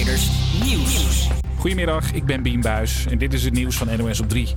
[0.00, 1.28] Nieuws.
[1.56, 4.54] Goedemiddag, ik ben Bien Buis en dit is het nieuws van NOS op 3.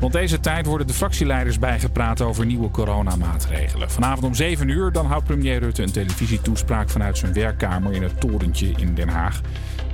[0.00, 3.90] Rond deze tijd worden de fractieleiders bijgepraat over nieuwe coronamaatregelen.
[3.90, 8.20] Vanavond om 7 uur dan houdt premier Rutte een televisietoespraak vanuit zijn werkkamer in het
[8.20, 9.40] torentje in Den Haag.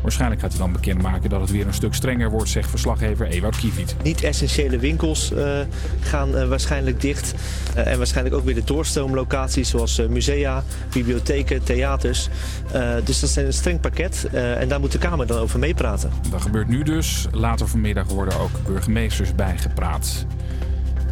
[0.03, 3.57] Waarschijnlijk gaat hij dan bekendmaken dat het weer een stuk strenger wordt, zegt verslaggever Ewout
[3.57, 3.97] Kieviet.
[4.03, 5.59] Niet-essentiële winkels uh,
[6.01, 7.35] gaan uh, waarschijnlijk dicht.
[7.77, 12.29] Uh, en waarschijnlijk ook weer de doorstroomlocaties zoals musea, bibliotheken, theaters.
[13.05, 16.11] dus dat is een streng pakket en daar moet de Kamer dan over meepraten.
[16.31, 17.27] Dat gebeurt nu dus.
[17.33, 20.27] Later vanmiddag worden ook burgemeesters bijgepraat.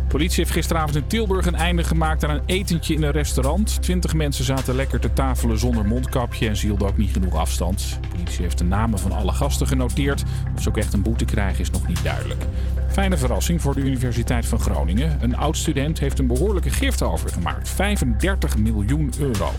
[0.09, 3.83] Politie heeft gisteravond in Tilburg een einde gemaakt aan een etentje in een restaurant.
[3.83, 7.99] Twintig mensen zaten lekker te tafelen zonder mondkapje en ze hielden ook niet genoeg afstand.
[8.01, 10.23] De politie heeft de namen van alle gasten genoteerd.
[10.57, 12.43] Of ze ook echt een boete krijgen is nog niet duidelijk.
[12.89, 15.19] Fijne verrassing voor de Universiteit van Groningen.
[15.21, 17.69] Een oud-student heeft een behoorlijke gift overgemaakt.
[17.69, 19.51] 35 miljoen euro.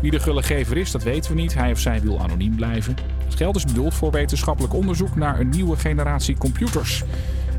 [0.00, 1.54] Wie de gullegever is, dat weten we niet.
[1.54, 2.96] Hij of zij wil anoniem blijven.
[3.24, 7.04] Het geld is bedoeld voor wetenschappelijk onderzoek naar een nieuwe generatie computers.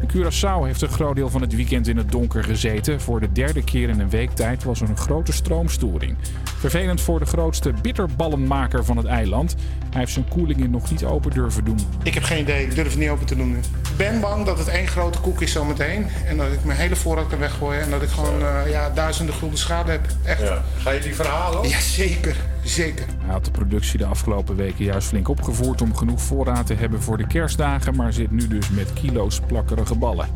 [0.07, 3.01] Curaçao heeft een groot deel van het weekend in het donker gezeten.
[3.01, 6.17] Voor de derde keer in een week tijd was er een grote stroomstoring.
[6.43, 9.55] Vervelend voor de grootste bitterballenmaker van het eiland.
[9.93, 11.79] Hij heeft zijn koelingen nog niet open durven doen.
[12.03, 14.57] Ik heb geen idee, ik durf het niet open te doen Ik ben bang dat
[14.57, 16.07] het één grote koek is zometeen.
[16.25, 17.81] En dat ik mijn hele voorraad kan weggooien.
[17.81, 20.05] En dat ik gewoon uh, ja, duizenden gulden schade heb.
[20.23, 20.41] Echt.
[20.41, 20.63] Ja.
[20.77, 21.69] Ga je die verhalen?
[21.69, 22.35] Ja, zeker.
[22.63, 23.05] Zeker.
[23.19, 27.01] Hij had de productie de afgelopen weken juist flink opgevoerd om genoeg voorraad te hebben
[27.01, 30.27] voor de kerstdagen, maar zit nu dus met kilo's plakkerige ballen.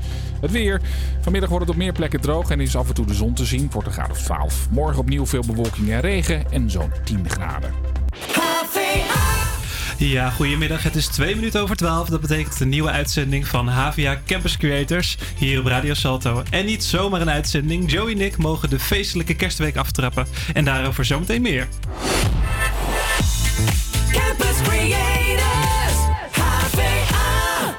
[0.42, 0.82] Het weer.
[1.22, 3.46] Vanmiddag wordt het op meer plekken droog en is af en toe de zon te
[3.46, 3.70] zien.
[3.72, 4.68] Wordt een graad of 12.
[4.72, 7.72] Morgen opnieuw veel bewolking en regen en zo'n 10 graden.
[10.00, 10.84] Ja, goedemiddag.
[10.84, 12.10] Het is twee minuten over 12.
[12.10, 16.44] Dat betekent een nieuwe uitzending van HVA Campus Creators hier op Radio Salto.
[16.50, 17.92] En niet zomaar een uitzending.
[17.92, 20.26] Joey en ik mogen de feestelijke kerstweek aftrappen.
[20.54, 21.68] En daarover zometeen meer.
[24.12, 25.98] Campus Creators,
[26.32, 27.76] HVA.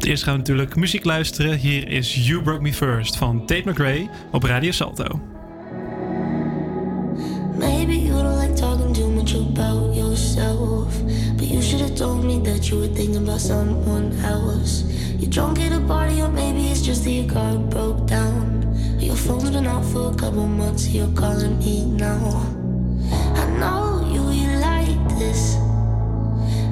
[0.00, 1.58] Eerst gaan we natuurlijk muziek luisteren.
[1.58, 5.20] Hier is You Broke Me First van Tate McRae op Radio Salto.
[7.58, 11.09] Maybe you don't like talking too much about yourself.
[11.50, 14.84] You should have told me that you were thinking about someone else.
[15.18, 18.62] You're drunk at a party, or maybe it's just that your car broke down.
[19.00, 22.46] Your phone's been out for a couple months, you're calling me now.
[23.34, 25.56] I know you, you like this.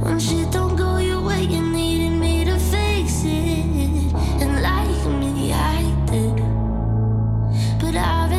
[0.01, 4.15] When shit don't go your way, you needed me to fix it.
[4.41, 6.37] And like me, I did.
[7.81, 8.38] But I've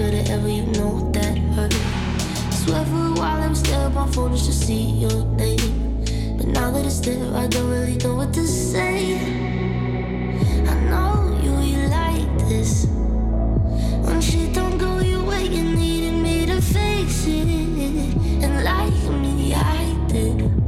[0.00, 1.72] been whatever you know that hurt.
[2.52, 6.04] Swear for a while I was there on my phone just to see your name.
[6.36, 9.18] But now that it's there, I don't really know what to say.
[10.66, 12.86] I know you, you like this.
[14.06, 17.48] When shit don't go your way, you needed me to fix it.
[18.44, 20.59] And like me, I did.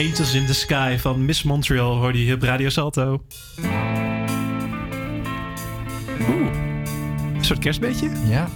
[0.00, 3.24] Angels in the Sky van Miss Montreal hoorde je hier op Radio Salto.
[6.28, 6.52] Oeh,
[7.34, 8.10] een soort kerstbeetje?
[8.28, 8.48] Ja,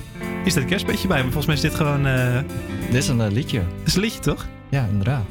[0.44, 1.16] Is een kerstbeetje bij?
[1.22, 2.06] Maar volgens mij is dit gewoon...
[2.06, 2.40] eh
[2.86, 3.58] dit is een eh, liedje.
[3.78, 4.46] dit is een liedje, toch?
[4.70, 5.24] Ja, inderdaad.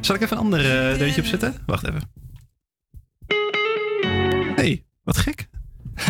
[0.00, 0.60] Zal ik even een ander
[0.92, 1.54] eh deuntje opzetten?
[1.66, 2.02] Wacht even.
[4.56, 5.48] hey, wat gek.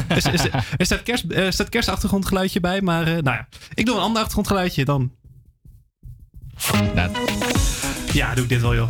[0.08, 0.44] Er, is,
[0.76, 3.48] er staat, kerst, er staat kerstachtergrondgeluidje bij, maar nou ja.
[3.74, 5.12] Ik doe een ander achtergrondgeluidje dan.
[6.94, 7.10] Nou,
[8.12, 8.88] Ja, doe ik dit wel, joh.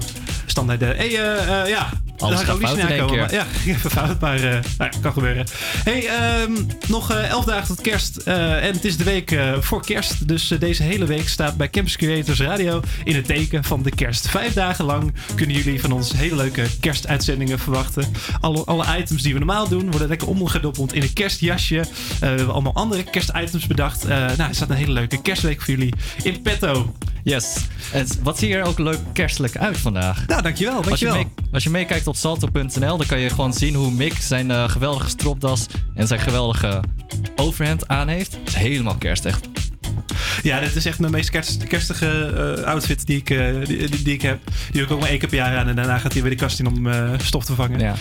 [0.54, 0.82] Standaard.
[0.82, 2.03] eh, hey, eh, eh, ja.
[2.18, 3.16] Alles Daar gaat fout in niet keer.
[3.21, 5.47] maar- Ja, ging even fout, maar eh, nou ja, kan gebeuren.
[5.85, 6.52] Hey, ehm,
[6.88, 8.16] nog eh, elf dagen tot kerst.
[8.16, 10.28] eh, en het is de week voor kerst.
[10.28, 14.28] Dus deze hele week staat bij Campus Creators Radio in het teken van de kerst.
[14.28, 18.04] Vijf dagen lang kunnen jullie van ons hele leuke kerstuitzendingen verwachten.
[18.40, 21.85] Alle, alle items die we normaal doen worden lekker omgedoppeld in een kerstjasje.
[22.21, 24.04] We hebben allemaal andere kerstitems bedacht.
[24.09, 26.94] Nou, er staat een hele leuke kerstweek voor jullie in petto.
[27.23, 27.56] yes.
[27.92, 30.26] En wat zie je er ook leuk kerstelijk uit vandaag?
[30.26, 30.75] Nou, dankjewel.
[30.75, 31.14] Als je, dankjewel.
[31.14, 34.68] mee, als je meekijkt op salto.nl, dan kan je gewoon zien hoe Mick zijn eh,
[34.68, 36.82] geweldige stropdas en zijn geweldige
[37.37, 38.32] overhemd aan heeft.
[38.32, 39.49] Het is helemaal kerst, echt.
[40.42, 44.02] Ja, dit is echt mijn meest kerst- kerstige eh, outfit die ik, eh, die, die,
[44.02, 44.38] die ik heb.
[44.44, 45.68] Die doe ik ook maar één keer per jaar aan.
[45.68, 46.88] En daarna gaat hij weer de kast in om
[47.23, 47.80] stof te vangen.
[47.80, 47.94] Ja.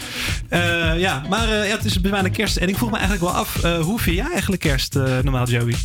[0.95, 2.57] Ja maar ja, het is bijna kerst.
[2.57, 5.75] En ik vroeg me eigenlijk wel af, hoe vier jij eigenlijk kerst normaal, Joey?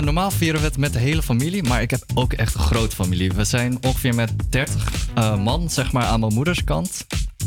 [0.00, 2.96] Normaal vieren we het met de hele familie, maar ik heb ook echt een grote
[2.96, 3.32] familie.
[3.32, 7.06] We zijn ongeveer met 30 eh, man, zeg maar, aan mijn moeders kant.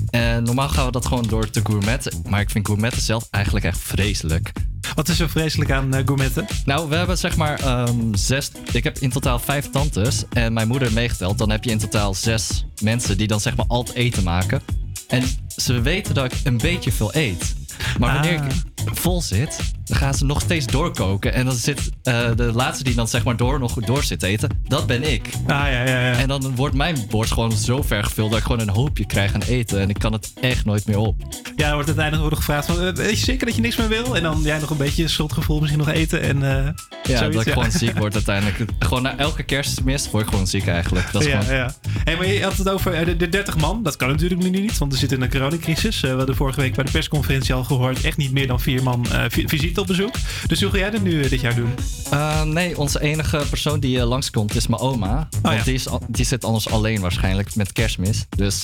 [0.09, 2.21] En normaal gaan we dat gewoon door te gourmetten.
[2.29, 4.51] Maar ik vind gourmetten zelf eigenlijk echt vreselijk.
[4.95, 6.45] Wat is zo vreselijk aan uh, gourmetten?
[6.65, 8.51] Nou, we hebben zeg maar ehm, zes...
[8.71, 11.37] Ik heb in totaal vijf tantes en mijn moeder meegeteld.
[11.37, 14.61] Dan heb je in totaal zes mensen die dan zeg maar al het eten maken.
[15.07, 15.23] En
[15.55, 17.55] ze weten dat ik een beetje veel eet.
[17.99, 18.45] Maar wanneer Ah.
[18.45, 18.51] ik
[18.93, 21.33] vol zit, dan gaan ze nog steeds doorkoken.
[21.33, 24.27] En dan zit eh, de laatste die dan zeg maar door nog door zit te
[24.27, 25.29] eten, dat ben ik.
[25.47, 26.11] Ah ja, ja, ja.
[26.13, 29.33] En dan wordt mijn bord gewoon zo ver gevuld dat ik gewoon een hoopje krijg
[29.33, 29.79] aan eten.
[29.81, 31.15] En ik kan het echt nooit meer op.
[31.55, 33.87] Ja, er wordt uiteindelijk wordt gevraagd van, eh, weet je zeker dat je niks meer
[33.87, 34.15] wil?
[34.15, 36.67] En dan jij nog een beetje schuldgevoel, misschien nog eten en eh,
[37.03, 38.65] Ja, zoiets, dat ik gewoon ziek word uiteindelijk.
[38.79, 41.11] Gewoon na elke kerstmis word ik gewoon ziek eigenlijk.
[41.11, 41.55] Dat is ja, gewoon...
[41.55, 41.73] ja.
[42.03, 43.83] Hey, maar je had het over de, de 30 man.
[43.83, 45.99] Dat kan natuurlijk nu niet, want we zitten in een coronacrisis.
[45.99, 48.01] We hadden vorige week bij de persconferentie al gehoord.
[48.01, 50.15] Echt niet meer dan vier man eh, vi- visite op bezoek.
[50.47, 51.73] Dus hoe ga jij dat nu eh, dit jaar doen?
[52.13, 55.27] Uh, nee, onze enige persoon die langskomt is mijn oma.
[55.41, 55.63] want ja.
[55.63, 58.25] die, is, die zit anders alleen waarschijnlijk met kerstmis.
[58.29, 58.61] Dus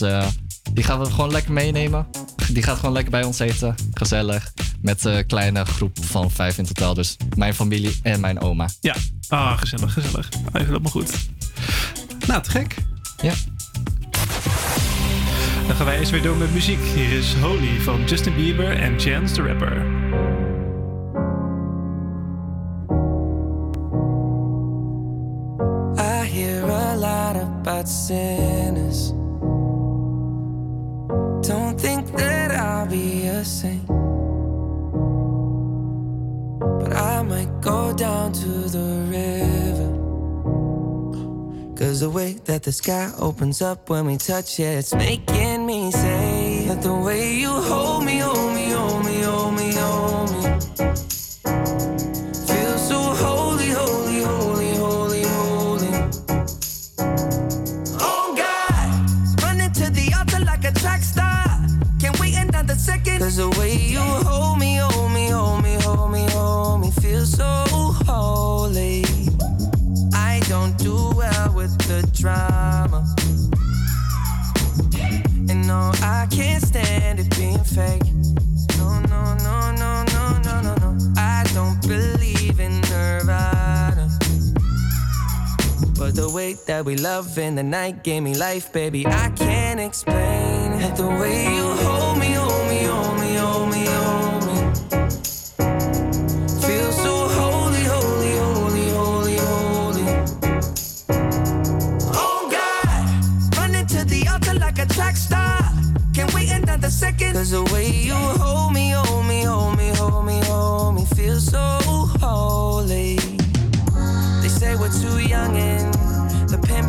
[0.73, 2.07] die gaan we gewoon lekker meenemen.
[2.51, 3.75] Die gaat gewoon lekker bij ons eten.
[3.93, 4.53] Gezellig.
[4.81, 6.93] Met een kleine groep van vijf in totaal.
[6.93, 8.69] Dus mijn familie en mijn oma.
[8.81, 8.95] Ja,
[9.27, 10.29] ah, gezellig, gezellig.
[10.51, 11.11] Ah, helemaal goed.
[12.27, 12.75] Nou, te gek.
[13.21, 13.33] Ja.
[15.67, 16.79] Dan gaan wij eens weer door met muziek.
[16.79, 19.85] Hier is Holy van Justin Bieber en Chance the Rapper.
[25.97, 29.11] I hear a lot about sinners.
[31.47, 33.85] Don't think that I'll be a saint.
[36.79, 39.95] But I might go down to the river.
[41.75, 45.91] Cause the way that the sky opens up when we touch it, it's making me
[45.91, 48.66] say that the way you hold me, hold me,
[86.77, 89.03] that we love in the night gave me life, baby.
[89.07, 90.95] I can't explain it.
[90.95, 94.57] The way you hold me, hold me, hold me, hold me, hold me.
[96.61, 100.05] Feel so holy, holy, holy, holy, holy.
[102.13, 105.57] Oh God, running to the altar like a track star.
[106.13, 107.33] Can't wait another second.
[107.33, 111.39] Cause the way you hold me, hold me, hold me, hold me, hold me, feel
[111.39, 111.79] so
[112.21, 113.15] holy.
[114.43, 115.96] They say we're too young and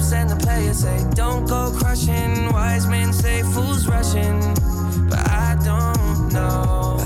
[0.08, 2.52] pimps and the players say don't go crushing.
[2.52, 4.38] Wise men say fools rushing,
[5.08, 6.96] but I don't know.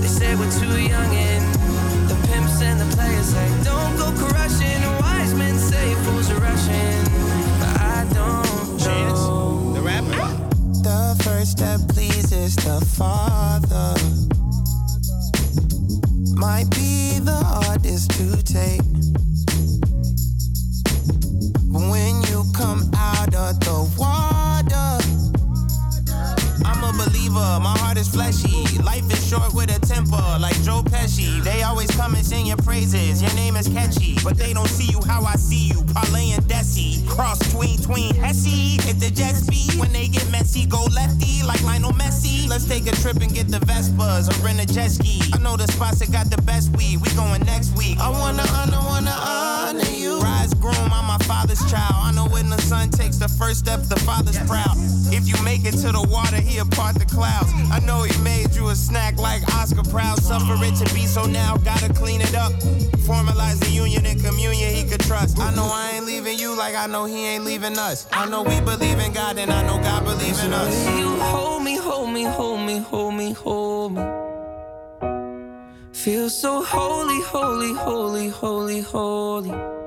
[0.00, 1.54] They say we're too young and
[2.08, 4.82] the pimps and the players say don't go crushing.
[5.00, 7.04] Wise men say fools are rushing,
[7.60, 9.72] but I don't know.
[9.74, 10.26] The rapper.
[10.82, 13.94] The first step pleases the Father.
[16.34, 18.83] Might be the hardest to take.
[32.34, 33.22] sing your praises.
[33.22, 34.16] Your name sketchy.
[34.22, 35.82] But they don't see you how I see you.
[35.94, 37.06] Parlay and Desi.
[37.08, 38.78] Cross tween tween Hesse.
[38.88, 42.48] If the jet speed, when they get messy, go lefty like Lionel Messi.
[42.48, 45.20] Let's take a trip and get the Vespas or rent a jet ski.
[45.32, 47.00] I know the spots that got the best weed.
[47.00, 47.98] We going next week.
[47.98, 50.20] I wanna honor, wanna honor you.
[50.20, 51.94] Rise groom, I'm my father's child.
[51.96, 54.76] I know when the son takes the first step, the father's proud.
[55.12, 57.50] If you make it to the water, he'll part the clouds.
[57.70, 60.18] I know he made you a snack like Oscar Proud.
[60.22, 62.52] Suffer it to be so now, gotta clean it up.
[63.06, 65.38] Formalize the union and communion he could trust.
[65.38, 68.06] I know I ain't leaving you like I know he ain't leaving us.
[68.12, 70.98] I know we believe in God and I know God believes in us.
[70.98, 74.02] You hold me, hold me, hold me, hold me, hold me.
[75.92, 79.83] Feel so holy, holy, holy, holy, holy.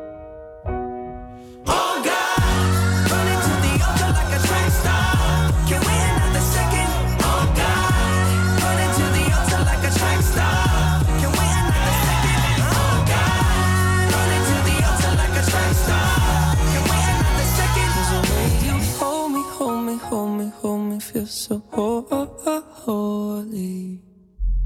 [23.50, 24.00] Holy.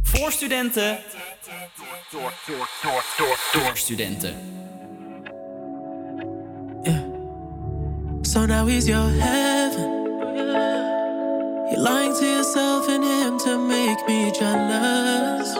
[0.03, 0.97] Voor studenten.
[2.11, 4.35] Door, door, door, door, door studenten.
[8.21, 9.89] So now he's your heaven.
[11.69, 15.53] You're lying to yourself and him to make me jealous.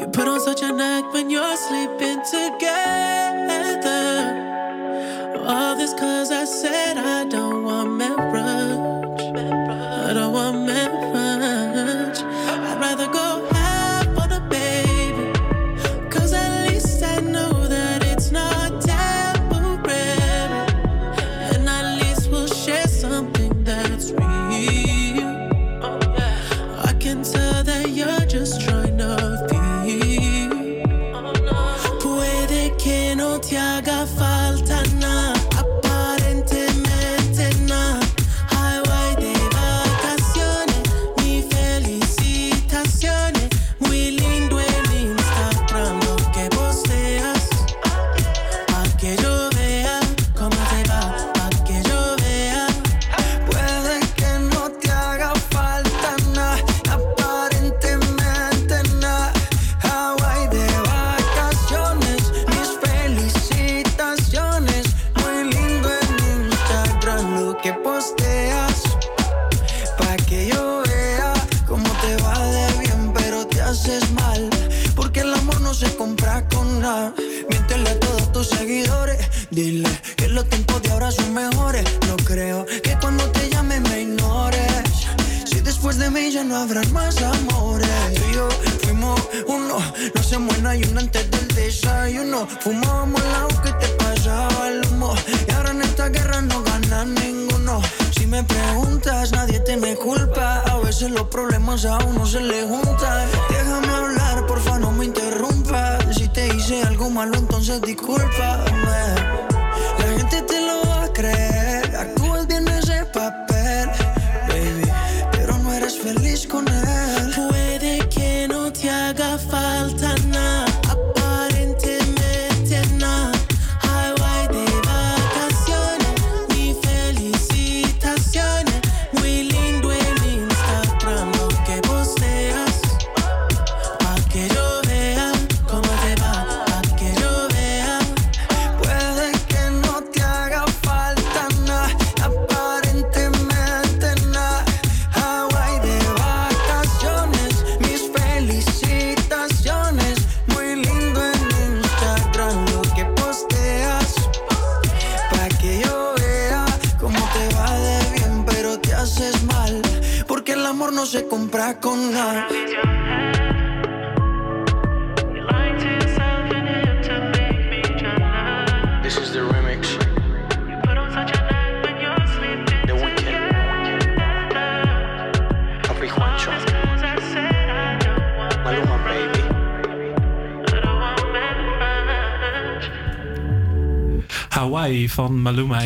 [0.00, 4.08] You put on such an act when you're sleeping together.
[5.46, 9.20] All this cause I said I don't want marriage.
[10.08, 11.07] I don't want marriage.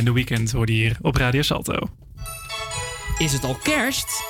[0.02, 1.88] In The Weeknd hoorde je hier op Radio Salto.
[3.18, 4.22] Is het al kerst?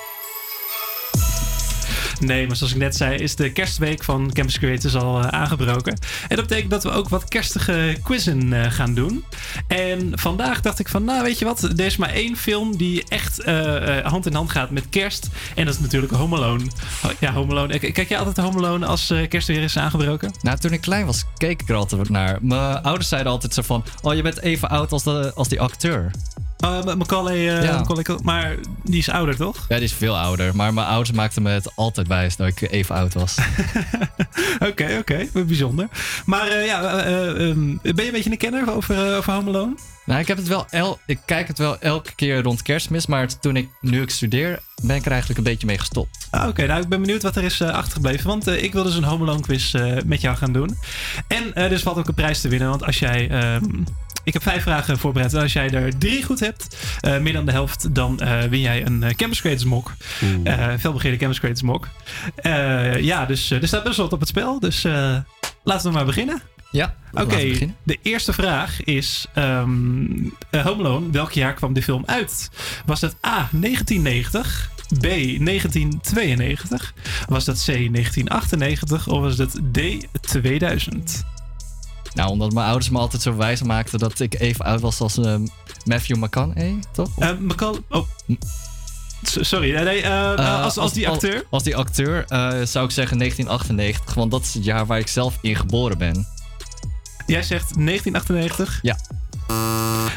[2.21, 5.99] Nee, maar zoals ik net zei, is de kerstweek van Campus Creators al eh, aangebroken.
[6.29, 9.25] En dat betekent dat we ook wat kerstige quizzen eh, gaan doen.
[9.67, 13.05] En vandaag dacht ik van, nou weet je wat, er is maar één film die
[13.09, 15.29] echt eh, hand in hand gaat met kerst.
[15.55, 16.65] En dat is natuurlijk Home Alone.
[17.05, 17.79] Oh, ja, Home Alone.
[17.79, 20.33] Kijk jij altijd Home Alone als eh, kerst weer is aangebroken?
[20.43, 22.39] Nou, toen ik klein was, keek ik er altijd naar.
[22.41, 23.85] Mijn ouders zeiden altijd zo van...
[24.03, 26.11] Oh, je bent even oud als, de, als die acteur.
[26.65, 27.79] Uh, Macaulay, eh, Ja.
[27.79, 29.65] Macaulay Cul- maar die is ouder toch?
[29.69, 30.57] Ja, die is veel ouder.
[30.57, 33.39] Maar mijn ouders maakten me het altijd wijs dat ik even oud was.
[34.69, 35.27] Oké, oké.
[35.33, 35.89] Bijzonder.
[36.25, 39.33] Maar eh, ja, eh, eh, ehm, ben je een beetje een kenner over, eh, over
[39.33, 39.75] Home Alone?
[40.07, 43.07] nou, ik, heb het wel el ik kijk het wel elke keer rond kerstmis.
[43.07, 46.22] Maar toen ik, nu ik studeer, ben ik er eigenlijk een beetje mee gestopt.
[46.33, 48.27] Ah, Oké, nou ik ben benieuwd wat er is eh, achtergebleven.
[48.27, 50.77] Want eh, ik wil dus een Home Alone quiz eh, met jou gaan doen.
[51.27, 52.69] En eh, er valt ook een prijs te winnen.
[52.69, 53.29] Want als jij...
[53.31, 53.65] ehm,
[54.25, 55.35] ik heb vijf vragen voorbereid.
[55.35, 58.61] En als jij er drie goed hebt, eh, meer dan de helft, dan eh, win
[58.61, 59.93] jij een eh, Campus Creators mok.
[60.45, 61.89] Eh felbegeerde Campus Creators mok.
[62.37, 64.61] Eh, ja, dus er staat best wel wat op het spel.
[64.61, 65.17] Dus eh,
[65.65, 66.43] laten we maar beginnen.
[66.71, 67.77] Ja, Oké, laten we beginnen.
[67.83, 70.03] de eerste vraag is: ehm
[70.51, 72.51] eh, Home Alone, welk jaar kwam de film uit?
[72.87, 76.95] Was dat A 1990, B 1992,
[77.29, 79.81] was dat C 1998 of was dat D
[80.21, 81.25] 2000?
[82.15, 85.19] Nou, omdat mijn ouders me altijd zo wijs maakten dat ik even oud was als
[85.19, 85.35] eh,
[85.85, 87.09] Matthew McConaughey, toch?
[87.19, 88.07] Uh, McCall, oh.
[89.23, 91.35] Sorry, nee, eh, Eh, als, als die acteur.
[91.35, 92.25] Als, als die acteur
[92.67, 96.27] zou ik zeggen 1998, want dat is het jaar waar ik zelf in geboren ben.
[97.27, 98.79] Jij zegt 1998.
[98.83, 98.99] Ja.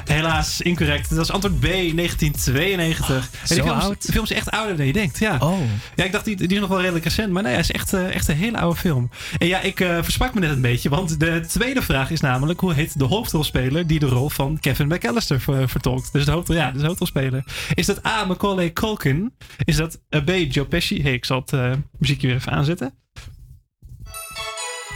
[0.05, 1.09] Helaas, incorrect.
[1.09, 3.15] Dat was antwoord B, 1992.
[3.15, 4.05] En die Zo film, is- oud?
[4.05, 5.37] de film is echt ouder dan je denkt, ja.
[5.39, 5.57] Oh.
[5.95, 7.31] Ja, ik dacht, die, die is nog wel redelijk recent.
[7.31, 9.09] Maar nee, hij is echt, eh, echt een hele oude film.
[9.37, 10.89] En ja, ik eh, versprak me net een beetje.
[10.89, 12.59] Want de tweede vraag is namelijk...
[12.59, 16.11] hoe heet de hoofdrolspeler die de rol van Kevin McAllister ver- vertolkt?
[16.13, 17.43] Dus de, hoofdrol, ja, dus de hoofdrolspeler.
[17.73, 19.33] Is dat A, Macaulay Culkin?
[19.63, 21.01] Is dat eh, B, Joe Pesci?
[21.01, 22.93] Hey, ik zal het muziekje weer even aanzetten.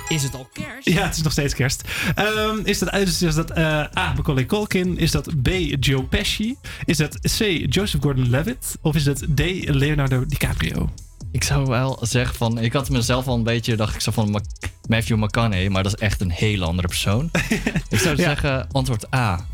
[0.09, 0.89] Is het al kerst?
[0.89, 1.81] Ja, het is nog steeds kerst.
[2.15, 3.65] Ehm, is dat, is, is dat eh,
[3.97, 4.97] A, Macaulay Culkin?
[4.97, 6.55] Is dat B, Joe Pesci?
[6.85, 8.77] Is dat C, Joseph Gordon-Levitt?
[8.81, 10.89] Of is dat D, Leonardo DiCaprio?
[11.31, 14.29] Ik zou wel zeggen van, ik had mezelf al een beetje, dacht ik zo van
[14.31, 14.43] Mac-
[14.87, 17.29] Matthew McConaughey, maar dat is echt een hele andere persoon.
[17.89, 18.23] ik zou Ja.
[18.23, 19.45] zeggen antwoord A.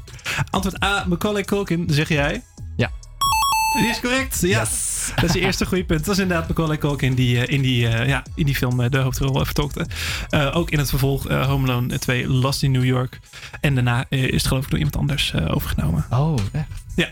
[0.50, 2.44] Antwoord A, Macaulay Culkin, zeg jij?
[2.76, 2.92] Ja.
[3.80, 4.42] Die is correct.
[4.42, 4.66] Ja.
[5.16, 6.06] Dat is je eerste goede punt.
[6.06, 8.90] Dat is inderdaad Macaulay Culkin die eh, in die, eh, ja, in die film eh,
[8.90, 9.86] de hoofdrol eh, vertolkte.
[10.30, 13.20] Eh, ook in het vervolg eh, Home Alone 2 Lost in New York.
[13.62, 16.06] En daarna eh, is het geloof ik door iemand anders eh, overgenomen.
[16.10, 16.68] Oh, echt?
[16.96, 17.08] Ja.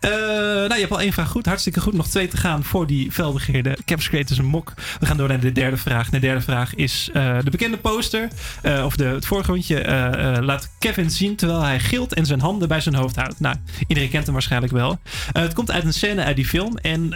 [0.00, 1.46] Eh, nou, je hebt al één vraag goed.
[1.46, 1.92] Hartstikke goed.
[1.92, 4.72] Nog twee te gaan voor die felbegeerde Campus Creators mok.
[5.00, 6.10] We gaan door naar de derde vraag.
[6.10, 8.28] De derde vraag is eh, de bekende poster.
[8.62, 9.80] eh, of de, het voorgrondje
[10.40, 13.40] laat Kevin zien terwijl hij gilt en zijn handen bij zijn hoofd houdt.
[13.40, 13.56] Nou,
[13.86, 14.98] iedereen kent hem waarschijnlijk wel.
[15.32, 16.76] Het komt uit een scène uit die film.
[16.76, 17.08] En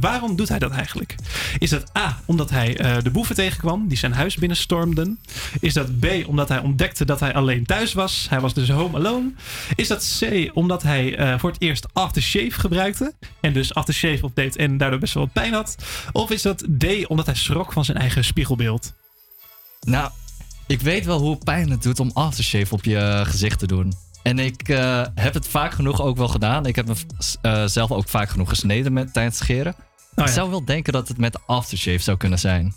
[0.00, 1.14] waarom doet hij dat eigenlijk?
[1.58, 5.18] Is dat A, omdat hij de boeven tegenkwam die zijn huis binnenstormden?
[5.60, 8.26] Is dat B, omdat hij ontdekte dat hij alleen thuis was?
[8.30, 9.32] Hij was dus home alone.
[9.74, 13.14] Is dat C, omdat hij voor het eerst aftershave gebruikte?
[13.40, 15.76] En dus aftershave opdeed en daardoor best wel wat pijn had?
[16.12, 18.92] Of is dat D, omdat hij schrok van zijn eigen spiegelbeeld?
[19.80, 20.10] Nou,
[20.66, 23.92] ik weet wel hoe pijn het doet om aftershave op je gezicht te doen.
[24.22, 26.66] En ik eh, heb het vaak genoeg ook wel gedaan.
[26.66, 26.94] Ik heb me
[27.42, 29.74] eh, zelf ook vaak genoeg gesneden met, tijdens het scheren.
[30.14, 30.22] ja.
[30.22, 32.74] Ik zou wel denken dat het met aftershave zou kunnen zijn.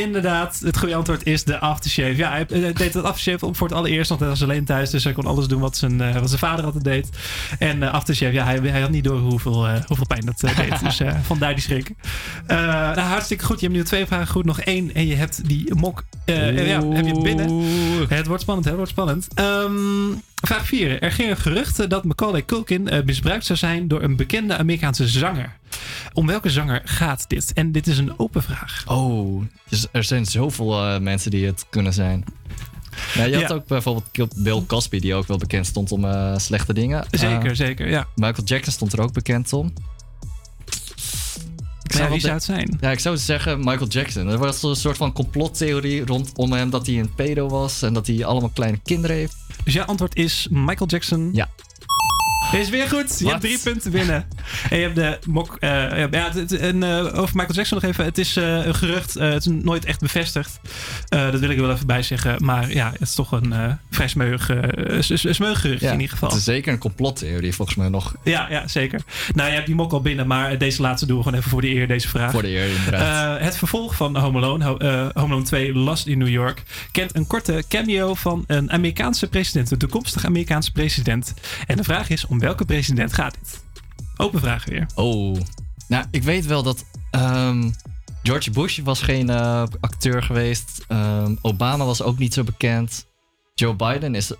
[0.00, 2.16] Inderdaad, het goede antwoord is de aftershave.
[2.16, 4.90] Ja, hij eh, deed het aftershave op voor het allereerst, want hij was alleen thuis.
[4.90, 7.08] Dus hij kon alles doen wat zijn, eh, wat zijn vader altijd deed.
[7.58, 10.80] En eh, aftershave, ja, hij, hij had niet door hoeveel, hoeveel pijn dat deed.
[10.84, 11.94] dus vandaar die schrik.
[12.46, 13.60] Nou, hartstikke goed.
[13.60, 14.94] Je hebt nu twee vragen goed, nog één.
[14.94, 17.64] En je hebt die mok, ja, heb je binnen.
[18.08, 18.70] Het wordt spannend, hè?
[18.70, 19.28] Het wordt spannend.
[19.34, 21.02] Ehm, vraag 4.
[21.02, 25.56] Er gingen geruchten dat Macaulay Culkin eh, misbruikt zou zijn door een bekende Amerikaanse zanger.
[26.12, 27.52] Om welke zanger gaat dit?
[27.52, 28.84] En dit is een open vraag.
[28.86, 32.24] Oh, dus er zijn zoveel eh, mensen die het kunnen zijn.
[33.14, 33.54] Ja, je had Ja.
[33.54, 37.04] ook bijvoorbeeld Bill Cosby, die ook wel bekend stond om eh, slechte dingen.
[37.10, 38.06] Zeker, zeker, ja.
[38.14, 39.72] Michael Jackson stond er ook bekend om.
[41.82, 42.76] Ik Ja, wel wie zou het zijn?
[42.80, 44.28] Ja, ik zou zeggen Michael Jackson.
[44.28, 48.06] Er was een soort van complottheorie rondom hem dat hij een pedo was en dat
[48.06, 49.36] hij allemaal kleine kinderen heeft.
[49.64, 51.30] Dus jouw antwoord is Michael Jackson?
[51.32, 51.48] Ja.
[52.52, 53.18] Is weer goed.
[53.18, 54.26] Je hebt drie punten binnen.
[54.70, 55.56] En je hebt de mok.
[55.60, 58.04] eh, ja, ja, het- en, eh, over Michael Jackson nog even.
[58.04, 59.14] Het is eh, een gerucht.
[59.14, 60.60] het is nooit echt bevestigd.
[61.08, 62.44] Dat wil ik er wel even bij zeggen.
[62.44, 64.50] Maar ja, het is toch een vrij smeug,
[65.00, 66.28] smeug gerucht in ieder geval.
[66.28, 68.14] Het is zeker een complottheorie volgens mij nog.
[68.24, 69.00] Ja, ja, zeker.
[69.34, 71.60] Nou, je hebt die mok al binnen, maar deze laatste doen we gewoon even voor
[71.60, 72.30] de eer, deze vraag.
[72.30, 73.40] Voor de eer, inderdaad.
[73.40, 77.26] Het vervolg van Home Alone, Ho- Home Alone 2, Lost in New York, kent een
[77.26, 81.34] korte cameo van een Amerikaanse president, een toekomstige Amerikaanse president.
[81.66, 83.64] En de vraag is, om welke president gaat dit?
[84.16, 84.86] Open vraag weer.
[84.94, 85.36] Oh,
[85.88, 87.70] Nou, ik weet wel dat ehm,
[88.22, 90.84] George Bush was geen eh, acteur geweest.
[90.88, 93.06] Ehm, Obama was ook niet zo bekend.
[93.54, 94.32] Joe Biden is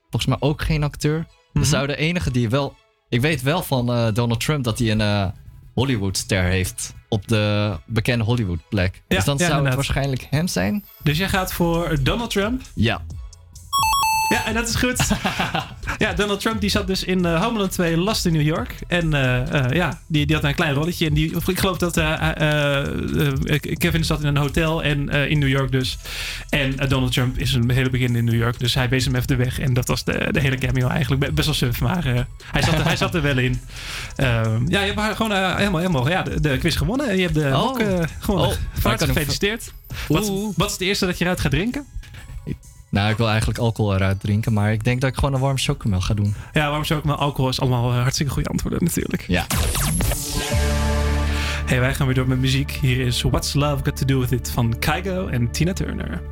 [0.00, 1.26] volgens mij ook geen acteur.
[1.52, 2.76] Dus zou de enige die wel...
[3.08, 5.26] Ik weet wel van eh, Donald Trump dat hij een eh,
[5.74, 9.02] Hollywoodster heeft op de bekende Hollywood plek.
[9.08, 10.84] Ja, dus dan ja, zou het waarschijnlijk hem zijn.
[11.02, 12.62] Dus jij gaat voor Donald Trump?
[12.74, 13.02] Ja.
[14.28, 15.08] Ja, en dat is goed.
[15.98, 18.74] ja, Donald Trump die zat dus in eh, Homeland 2 Last in New York.
[18.88, 21.06] En eh, eh, ja, die, die had een klein rolletje.
[21.06, 21.94] En die, ik geloof dat
[23.78, 25.98] Kevin zat in een hotel en, in New York dus.
[26.48, 28.58] En Donald Trump is een hele begin in New York.
[28.58, 29.58] Dus hij wees hem even de weg.
[29.60, 31.20] En dat was de, de hele cameo eigenlijk.
[31.20, 33.60] Be- Best wel suf, maar hij, zat er, hij zat er wel in.
[34.16, 37.08] Ehm, ja, je hebt haar gewoon helemaal, helemaal ja, de, de quiz gewonnen.
[37.08, 37.76] En je hebt de Oh.
[38.18, 38.48] gewonnen.
[38.48, 39.72] Oh, harte kan ik- gefeliciteerd.
[40.08, 41.86] Wat, wat is het eerste dat je eruit gaat drinken?
[42.94, 44.52] Nou, ik wil eigenlijk alcohol eruit drinken.
[44.52, 46.34] Maar ik denk dat ik gewoon een warm chocomel ga doen.
[46.52, 49.24] Ja, waarom zou ik maar alcohol is allemaal eh, hartstikke goede antwoorden natuurlijk.
[49.26, 49.46] Ja.
[51.66, 52.70] Hey, wij gaan weer door met muziek.
[52.70, 56.22] Hier is What's Love Got To Do With It van Kygo en Tina Turner.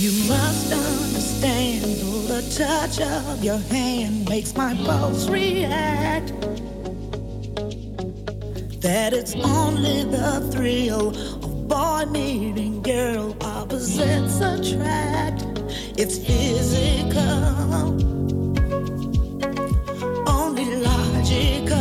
[0.00, 1.82] You must understand,
[2.26, 6.32] the touch of your hand makes my pulse react.
[8.82, 15.44] That it's only the thrill of boy meeting girl, opposites attract.
[15.96, 17.20] It's physical,
[20.28, 21.78] only logical.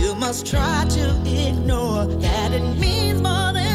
[0.00, 3.71] You must try to ignore that it means more than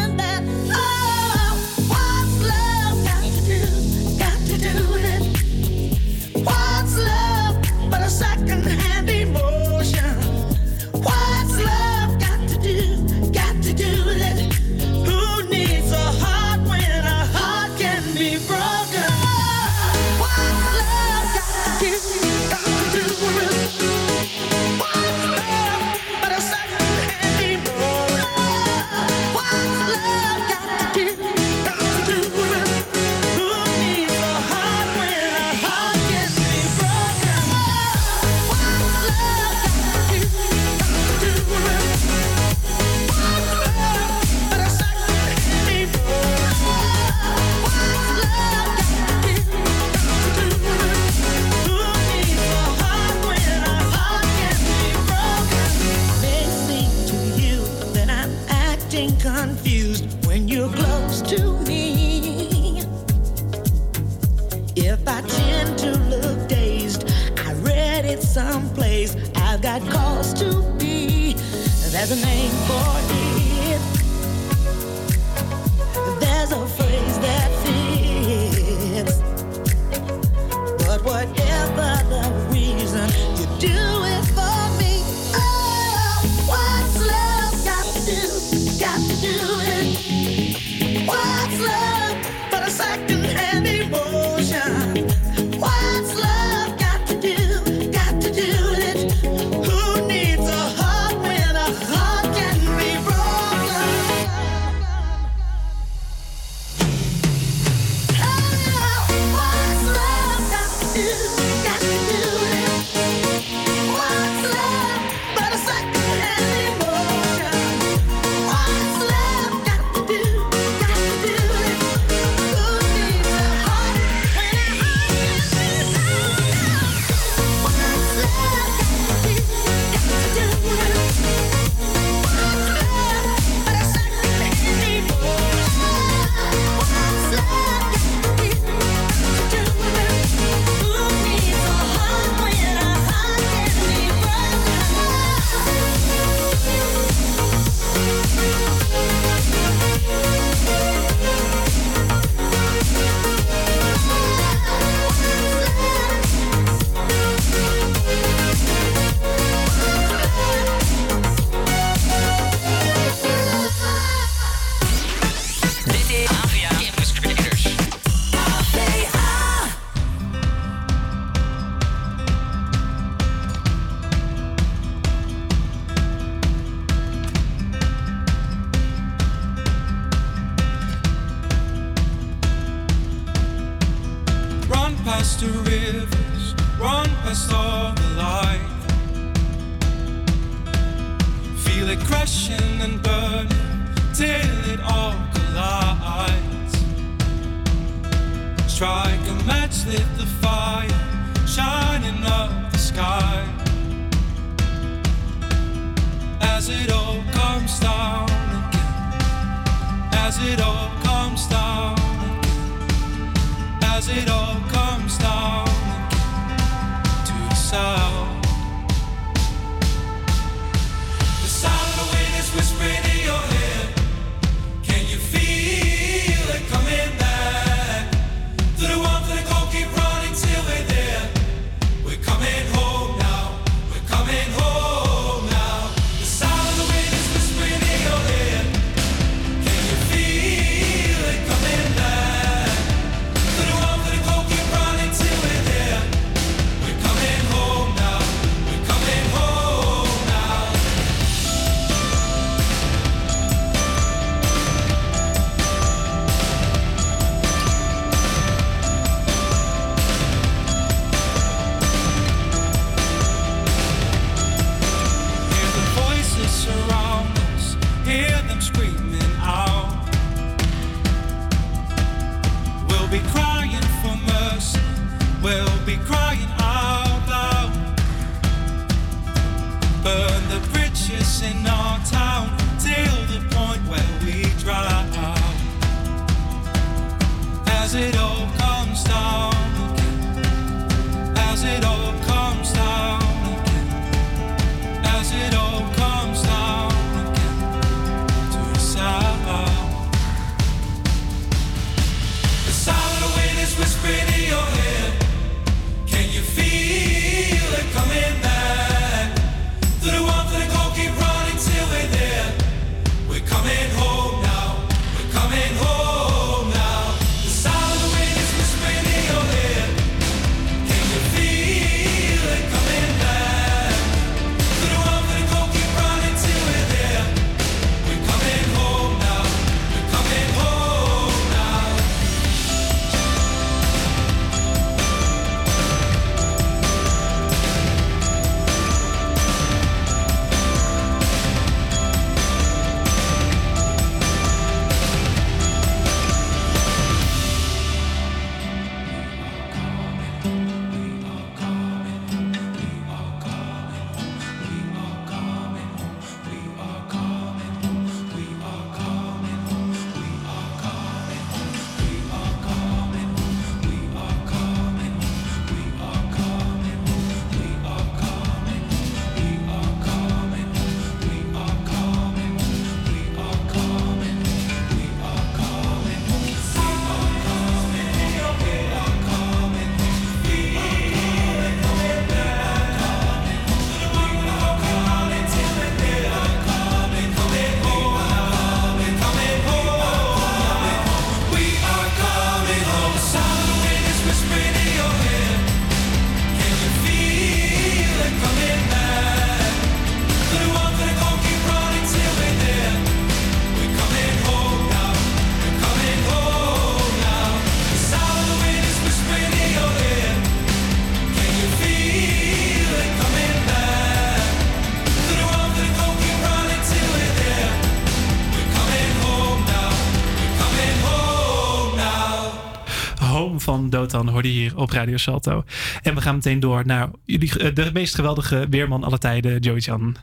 [423.97, 425.63] Dotan hoorde je hier op Radio Salto.
[426.01, 429.79] En we gaan meteen door naar jullie, eh, de meest geweldige weerman aller tijden, Joey
[429.79, 430.15] Chan.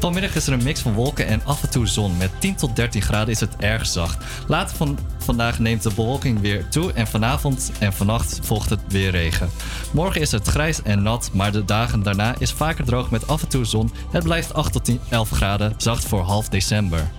[0.00, 2.16] Vanmiddag is er een mix van wolken en af en toe zon.
[2.16, 4.24] Met 10 tot 13 graden is het erg zacht.
[4.48, 9.10] Later van vandaag neemt de bewolking weer toe en vanavond en vannacht volgt het weer
[9.10, 9.48] regen.
[9.92, 13.42] Morgen is het grijs en nat, maar de dagen daarna is vaker droog met af
[13.42, 13.90] en toe zon.
[14.10, 17.10] Het blijft 8 tot 10, 11 graden, zacht voor half december.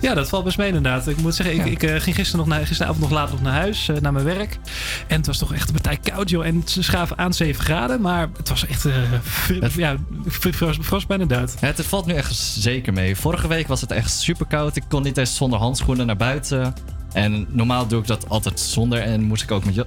[0.00, 1.08] Ja, dat valt best mee inderdaad.
[1.08, 3.52] Ik moet zeggen, ik, ik eh, ging gisteren nog naar, gisteravond nog laat nog naar
[3.52, 4.58] huis, eh, naar mijn werk.
[5.06, 6.46] En het was toch echt een partij koud, joh.
[6.46, 9.96] En ze schaven aan 7 graden, maar het was echt eh ja,
[10.30, 11.54] frost, frost bijna dood.
[11.60, 13.16] Het valt nu echt zeker mee.
[13.16, 14.76] Vorige week was het echt super koud.
[14.76, 16.74] Ik kon niet eens zonder handschoenen naar buiten.
[17.12, 19.84] En normaal doe ik dat altijd zonder en moest ik ook met ja-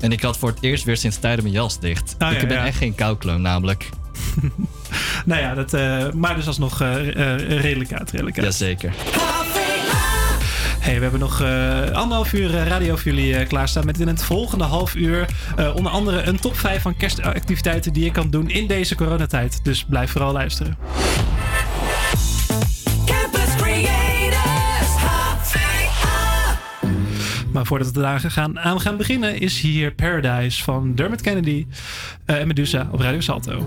[0.00, 2.14] En ik had voor het eerst weer sinds tijden mijn jas dicht.
[2.18, 2.66] Ah, ik ja, ben ja.
[2.66, 3.88] echt geen koukloon namelijk.
[5.24, 8.10] Nou ja, dat, eh, maar dus alsnog eh eh, redelijk uit.
[8.10, 8.46] Redelijk uit.
[8.46, 8.92] Jazeker.
[10.78, 11.42] Hey, we hebben nog
[11.92, 13.86] anderhalf uur radio voor jullie klaarstaan.
[13.86, 15.28] Met in het volgende half uur
[15.74, 19.60] onder andere een top 5 van kerstactiviteiten die je kan doen in deze coronatijd.
[19.62, 20.76] Dus blijf vooral luisteren.
[27.58, 31.66] Maar voordat we daar gaan, aan gaan beginnen, is hier Paradise van Dermot Kennedy
[32.24, 33.66] eh, en Medusa op Radio Salto.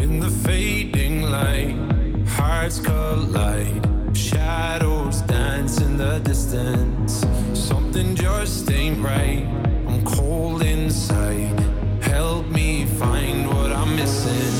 [0.00, 1.76] In the fading light,
[2.36, 3.88] hearts collide.
[4.12, 7.26] Shadows dance in the distance.
[7.52, 9.44] Something just ain't right.
[9.88, 11.60] I'm cold inside.
[12.00, 14.54] Help me find what I'm missing.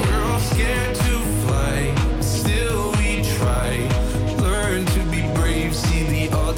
[0.00, 1.07] We're all scared to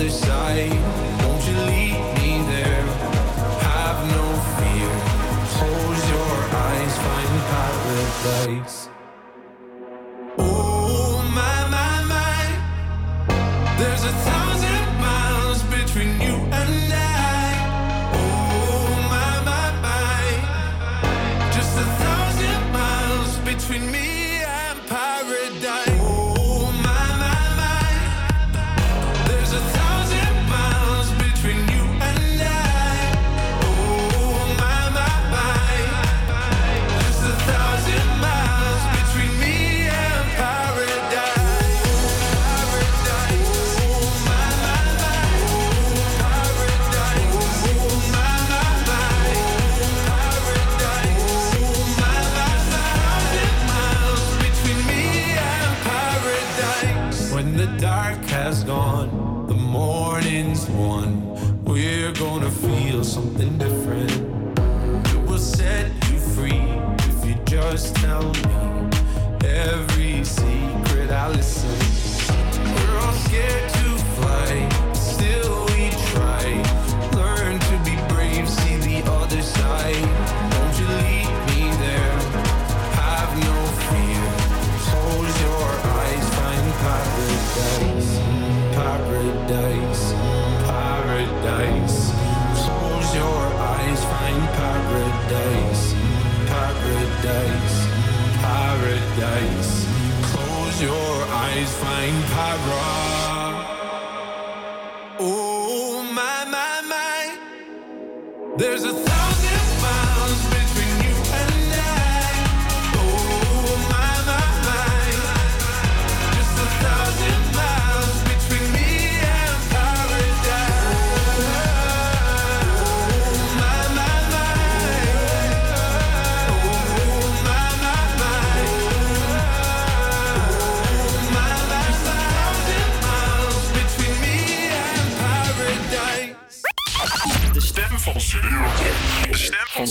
[0.01, 1.53] Don't you
[2.17, 2.87] me there?
[3.69, 4.25] Have no
[4.57, 4.93] fear.
[5.53, 8.89] Close your eyes, find paradise.
[10.39, 12.41] Oh my my my,
[13.77, 17.53] there's a thousand miles between you and I.
[18.15, 24.20] Oh my my my, just a thousand miles between me.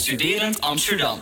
[0.10, 1.20] Studerend Amsterdam.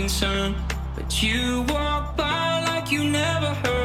[0.00, 0.54] concern,
[0.96, 3.79] but you walk by like you never heard.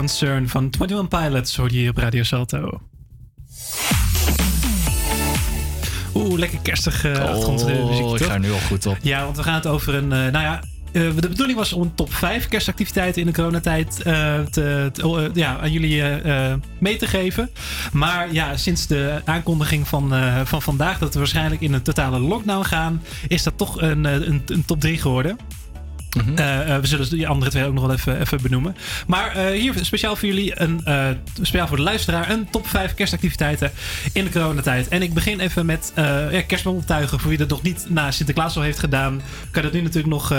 [0.00, 2.80] Concern van 21 Pilots hoorde je hier op Radio Salto.
[6.14, 8.04] Oeh, lekker kerstig uh, achtergrondmuziek.
[8.04, 8.26] Oh, ik toch?
[8.26, 8.96] ga er nu al goed op.
[9.02, 10.12] Ja, want we gaan het over een.
[10.12, 10.60] eh, nou ja.
[10.92, 15.02] eh, de bedoeling was om een top 5 kerstactiviteiten in de coronatijd eh, te, te-
[15.02, 17.50] eh, ja, aan jullie eh, eh, mee te geven.
[17.92, 22.18] Maar ja, sinds de aankondiging van, eh, van vandaag dat we waarschijnlijk in een totale
[22.18, 25.38] lockdown gaan, is dat toch een, eh, een, een top 3 geworden.
[26.16, 28.76] Eh, eh, we zullen die andere twee ook nog wel even, even benoemen.
[29.06, 30.80] Maar eh, hier speciaal voor jullie, een,
[31.34, 33.70] speciaal voor de luisteraar, een top 5 kerstactiviteiten
[34.12, 34.88] in de coronatijd.
[34.88, 35.92] En ik begin even met
[36.30, 37.20] ja, kerstboom optuigen.
[37.20, 40.12] Voor wie dat nog niet na Sinterklaas al heeft gedaan, kan je dat nu natuurlijk
[40.12, 40.34] nog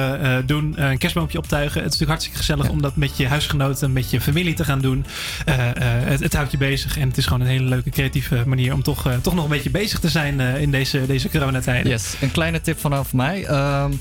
[0.45, 0.73] doen.
[0.81, 1.83] Een kerstboompje optuigen.
[1.83, 4.81] Het is natuurlijk hartstikke gezellig om dat met je huisgenoten, met je familie te gaan
[4.81, 5.05] doen.
[5.45, 8.83] Het, het houdt je bezig en het is gewoon een hele leuke creatieve manier om
[8.83, 11.91] toch, toch nog een beetje bezig te zijn in deze, deze coronatijden.
[11.91, 13.45] Yes, een kleine tip vanaf mij.
[13.45, 13.91] Ehm,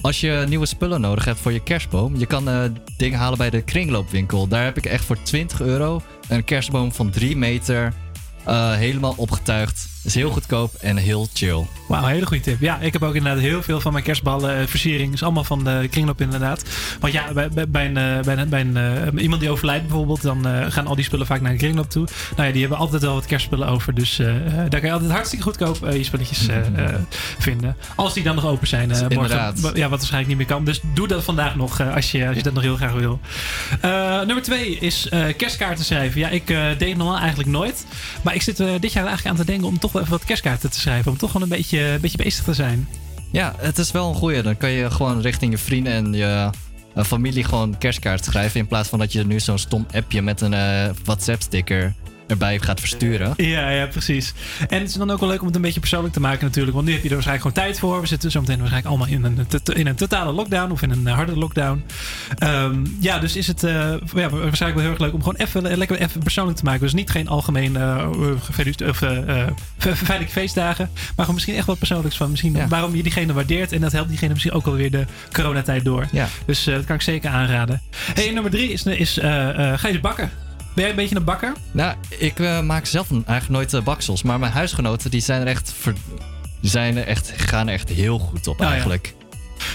[0.00, 2.62] als je nieuwe spullen nodig hebt voor je kerstboom, je kan eh,
[2.96, 4.48] dingen halen bij de kringloopwinkel.
[4.48, 7.92] Daar heb ik echt voor 20 euro een kerstboom van 3 meter
[8.44, 9.89] eh, helemaal opgetuigd.
[10.02, 11.66] Is heel goedkoop en heel chill.
[11.88, 12.60] Wauw, hele goede tip.
[12.60, 15.12] Ja, ik heb ook inderdaad heel veel van mijn kerstballen eh, versiering.
[15.12, 16.62] Is allemaal van de kringloop inderdaad.
[17.00, 19.86] Want ja, bij, bij, bij een, eh, bij een, bij een, eh, iemand die overlijdt
[19.86, 22.06] bijvoorbeeld, dan eh, gaan al die spullen vaak naar de kringloop toe.
[22.36, 23.94] Nou ja, die hebben altijd wel wat kerstspullen over.
[23.94, 26.94] Dus eh, eh, daar kan je altijd hartstikke goedkoop eh, je spulletjes eh, eh,
[27.38, 27.76] vinden.
[27.94, 28.90] Als die dan nog open zijn.
[28.90, 29.16] eh, morgen.
[29.16, 29.56] Inderdaad.
[29.74, 30.64] Ja, wat waarschijnlijk niet meer kan.
[30.64, 33.20] Dus doe dat vandaag nog eh, als, je, als je dat nog heel graag wil.
[33.80, 36.20] Eh, nummer twee is eh, kerstkaarten schrijven.
[36.20, 37.86] Ja, ik eh, deed het normaal eigenlijk nooit.
[38.22, 40.70] Maar ik zit eh, dit jaar eigenlijk aan te denken om toch even wat kerstkaarten
[40.70, 41.12] te schrijven.
[41.12, 42.88] Om toch gewoon een beetje, een beetje bezig te zijn.
[43.32, 44.42] Ja, het is wel een goeie.
[44.42, 46.50] Dan kan je gewoon richting je vrienden en je
[46.94, 48.60] eh, familie gewoon kerstkaart schrijven.
[48.60, 51.94] In plaats van dat je nu zo'n stom appje met een eh, WhatsApp-sticker
[52.30, 53.34] erbij gaat versturen.
[53.36, 54.34] Ja, ja, precies.
[54.68, 56.74] En het is dan ook wel leuk om het een beetje persoonlijk te maken natuurlijk.
[56.74, 58.00] Want nu heb je er waarschijnlijk gewoon tijd voor.
[58.00, 60.70] We zitten zo meteen waarschijnlijk allemaal in een, in een totale lockdown.
[60.70, 61.84] Of in een eh, harde lockdown.
[62.38, 63.72] Ehm, ja, dus is het eh,
[64.14, 66.80] ja, waarschijnlijk wel heel erg leuk om gewoon even, lekker even persoonlijk te maken.
[66.80, 68.08] Dus niet geen algemeen eh
[68.88, 70.90] of, eh, eh, fijne feestdagen.
[70.94, 72.30] Maar gewoon misschien echt wat persoonlijks van.
[72.30, 73.72] Misschien waarom je diegene waardeert.
[73.72, 76.06] En dat helpt diegene misschien ook alweer de coronatijd door.
[76.12, 76.28] Ja.
[76.46, 77.82] Dus eh, dat kan ik zeker aanraden.
[78.14, 79.78] Hey, nummer drie is, is eh, eh,
[80.74, 81.52] Ben jij een beetje een bakker?
[81.72, 84.22] Nou, ik eh, maak zelf eigenlijk nooit eh, baksels.
[84.22, 85.94] Maar mijn huisgenoten die zijn er echt, ver-
[86.60, 88.70] die zijn er echt gaan er echt heel goed op ja.
[88.70, 89.14] eigenlijk.
[89.18, 89.19] Ja,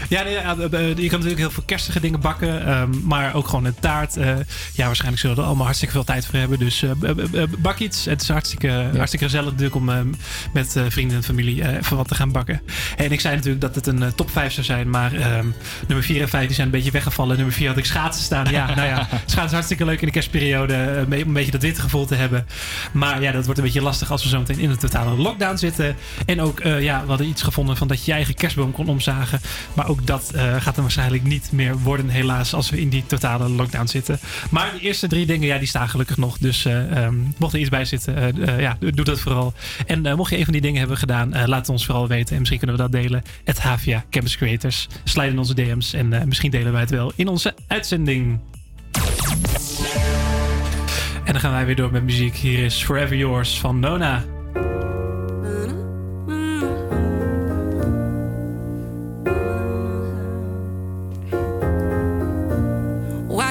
[0.10, 2.66] ja, eh, eh, je kan natuurlijk heel veel kerstige dingen bakken.
[2.66, 4.18] ehm, maar ook gewoon een taart.
[4.18, 4.28] eh,
[4.74, 6.60] ja, waarschijnlijk zullen we er allemaal hartstikke veel tijd voor hebben.
[6.60, 6.84] Dus
[7.58, 8.06] bak iets.
[8.06, 10.08] Het is hartstikke, hartstikke gezellig natuurlijk om ehm,
[10.54, 12.62] met vrienden en familie even wat te gaan bakken.
[12.98, 14.90] En ik zei natuurlijk dat het een top 5 zou zijn.
[14.90, 15.48] Maar ehm,
[15.88, 17.36] nummer 4 en 5 die zijn een beetje weggevallen.
[17.36, 18.52] Nummer 4 had ik schaatsen staan.
[18.52, 21.04] Ja, nou ja, schaatsen is hartstikke leuk in de kerstperiode.
[21.06, 22.48] om een beetje dat witte gevoel te hebben.
[22.92, 25.58] Maar ja, dat wordt een beetje lastig als we zo meteen in een totale lockdown
[25.58, 25.96] zitten.
[26.26, 29.40] En ook, ja, we hadden iets gevonden van dat je je eigen kerstboom kon omzagen.
[29.76, 33.04] Maar ook dat eh, gaat er waarschijnlijk niet meer worden, helaas, als we in die
[33.06, 34.20] totale lockdown zitten.
[34.50, 36.38] Maar de eerste drie dingen, ja, die staan gelukkig nog.
[36.38, 39.54] Dus eh, ehm, mocht er iets bij zitten, eh, ja, doe dat vooral.
[39.86, 42.32] En mocht je een van die dingen hebben gedaan, laat het ons vooral weten.
[42.32, 43.24] En misschien kunnen we dat delen.
[43.44, 44.88] Het Havia Campus Creators.
[45.04, 48.40] Slide in onze DM's en misschien delen wij het wel in onze uitzending.
[51.24, 52.36] En dan gaan wij weer door met muziek.
[52.36, 54.24] Hier is Forever Yours van Nona.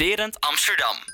[0.00, 1.09] Studerend Amsterdam.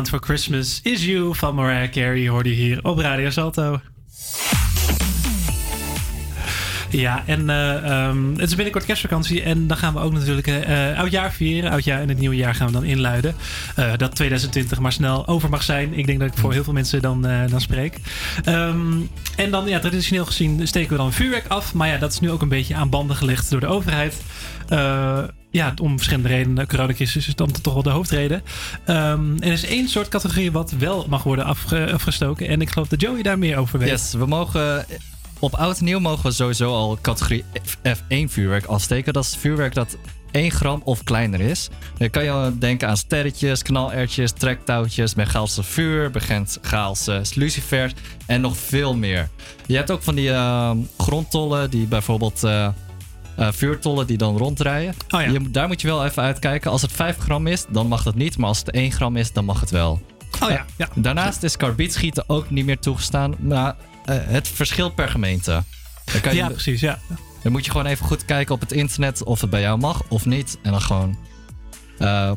[0.00, 3.80] Want For Christmas Is You van Mariah Carey hoorde je hier op Radio Salto.
[6.90, 10.98] Ja, en eh, ehm, het is binnenkort kerstvakantie en dan gaan we ook natuurlijk eh
[10.98, 11.70] oudjaar vieren.
[11.70, 13.34] Oudjaar en het nieuwe jaar gaan we dan inluiden.
[13.96, 15.94] Dat 2020 maar snel over mag zijn.
[15.94, 17.96] Ik denk dat ik voor heel veel mensen dan, dan spreek.
[18.44, 19.00] Ehm,
[19.36, 21.74] en dan, ja, traditioneel gezien steken we dan vuurwerk af.
[21.74, 24.22] Maar ja, dat is nu ook een beetje aan banden gelegd door de overheid.
[25.50, 26.54] Ja, om verschillende redenen.
[26.54, 28.42] De coronacrisis is dan toch wel de hoofdreden.
[28.84, 32.48] Ehm, er is één soort categorie wat wel mag worden afge- afgestoken.
[32.48, 33.88] En ik geloof dat Joey daar meer over weet.
[33.88, 34.86] Yes, we mogen.
[35.38, 39.12] Op oud en nieuw mogen we sowieso al categorie F- F1 vuurwerk afsteken.
[39.12, 39.96] Dat is vuurwerk dat
[40.30, 41.68] 1 gram of kleiner is.
[41.98, 47.92] Dan kan je denken aan sterretjes, knalertjes, trektouwtjes, Bengaalse vuur, Bengaalse lucifers
[48.26, 49.28] en nog veel meer.
[49.66, 52.68] Je hebt ook van die eh, grondtollen die bijvoorbeeld eh,
[53.48, 54.94] vuurtollen die dan rondrijden.
[55.10, 55.30] Oh ja.
[55.30, 56.70] je, daar moet je wel even uitkijken.
[56.70, 58.36] Als het 5 gram is, dan mag dat niet.
[58.38, 60.00] Maar als het 1 gram is, dan mag het wel.
[60.42, 60.88] Oh ja, ja.
[60.94, 63.34] Daarnaast is karbietschieten ook niet meer toegestaan.
[63.38, 65.62] Maar eh, het verschilt per gemeente.
[66.22, 66.98] Kan je, Ja, precies, ja.
[67.42, 70.02] Dan moet je gewoon even goed kijken op het internet of het bij jou mag
[70.08, 70.58] of niet.
[70.62, 71.18] En dan gewoon...
[71.98, 72.32] eh,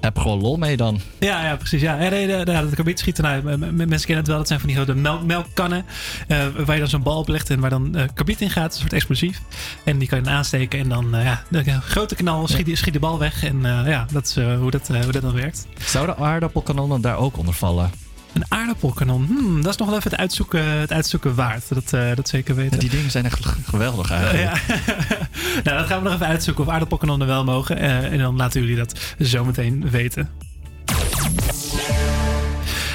[0.00, 1.00] heb gewoon lol mee dan.
[1.18, 1.80] Ja, ja, precies.
[1.80, 4.36] Ja, ja nee, de, de, de karbietschieten, nou, m- m- mensen kennen het wel.
[4.36, 5.84] Dat zijn van die grote melk, melkkannen.
[6.28, 8.72] eh, waar je dan zo'n bal op legt en waar dan eh karbiet in gaat.
[8.74, 9.40] Een soort explosief.
[9.84, 10.78] En die kan je dan aansteken.
[10.78, 13.44] En dan, eh, ja, de grote knal schiet, schiet de bal weg.
[13.44, 15.66] En eh, ja, dat is eh, hoe, dat, eh, hoe dat dan werkt.
[15.84, 17.90] Zouden aardappelkanonnen daar ook onder vallen?
[18.32, 19.26] Een aardappelkanon.
[19.26, 21.68] Hmm, dat is nog wel even het uitzoeken, het uitzoeken waard.
[21.68, 22.78] Dat, eh, dat zeker weten.
[22.78, 24.42] Die dingen zijn echt geweldig eigenlijk.
[24.66, 24.74] Ja.
[25.64, 27.78] nou, dat gaan we nog even uitzoeken of aardappelkanonnen wel mogen.
[27.78, 30.28] Eh, en dan laten jullie dat zometeen weten.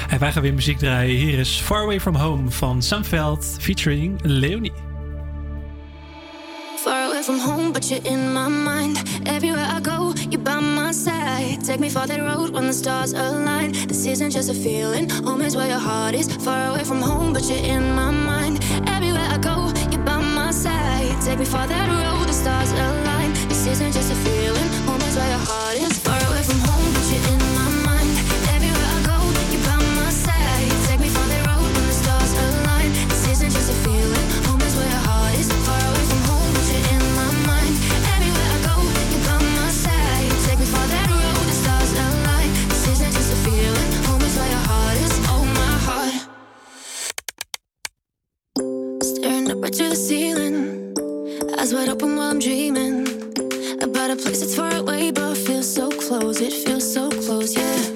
[0.08, 1.16] En wij gaan weer muziek draaien.
[1.16, 4.95] Hier is Far Away From Home van Samveld featuring Leonie.
[6.86, 8.96] Far away from home, but you're in my mind.
[9.26, 11.64] Everywhere I go, you're by my side.
[11.64, 13.72] Take me for that road when the stars align.
[13.88, 16.32] This isn't just a feeling, home is where your heart is.
[16.36, 18.62] Far away from home, but you're in my mind.
[18.86, 21.20] Everywhere I go, you're by my side.
[21.22, 23.32] Take me for that road, the stars align.
[23.48, 25.98] This isn't just a feeling, home is where your heart is.
[25.98, 26.65] Far away from home,
[49.60, 50.94] right to the ceiling,
[51.58, 53.06] eyes wide open while I'm dreaming
[53.82, 56.40] about a place that's far away but feels so close.
[56.40, 57.95] It feels so close, yeah.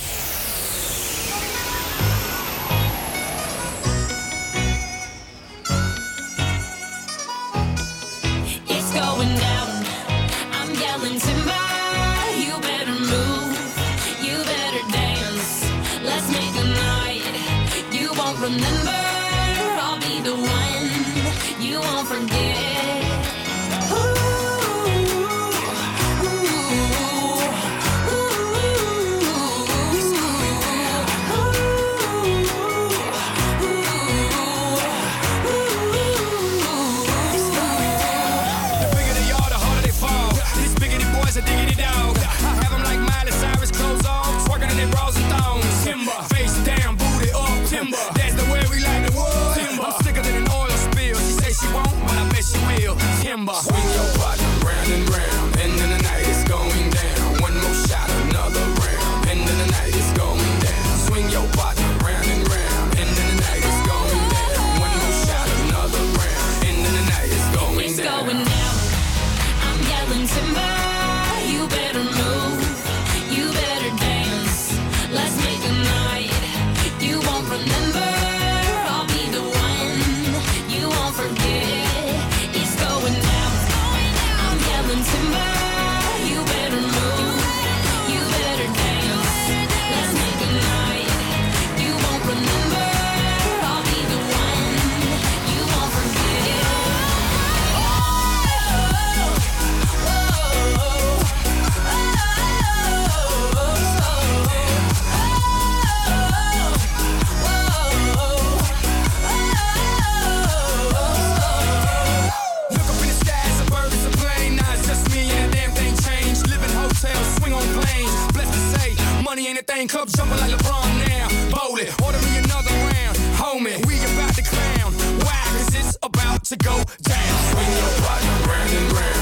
[119.81, 121.57] Stanley Cup jumping like LeBron now.
[121.57, 123.17] Bowl it, order me another round.
[123.33, 124.93] Homie, we about to clown.
[125.23, 125.41] Why?
[125.57, 127.39] Cause it's about to go down.
[127.49, 129.20] Swing your body round and round.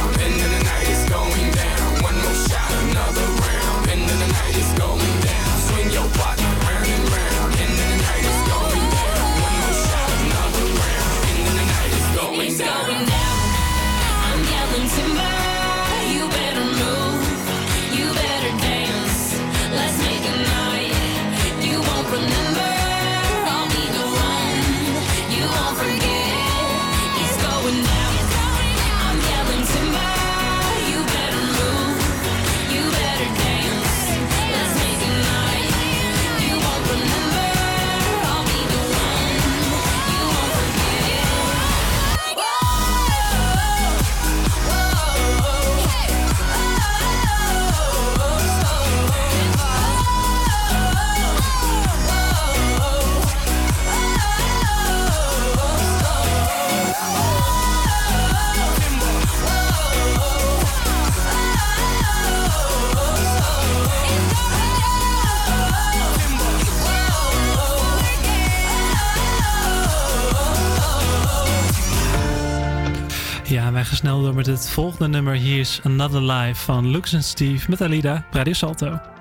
[73.74, 75.34] gaan wij snel door met het volgende nummer.
[75.34, 79.19] Hier is Another Life van Lux Steve met Alida, Radio Salto.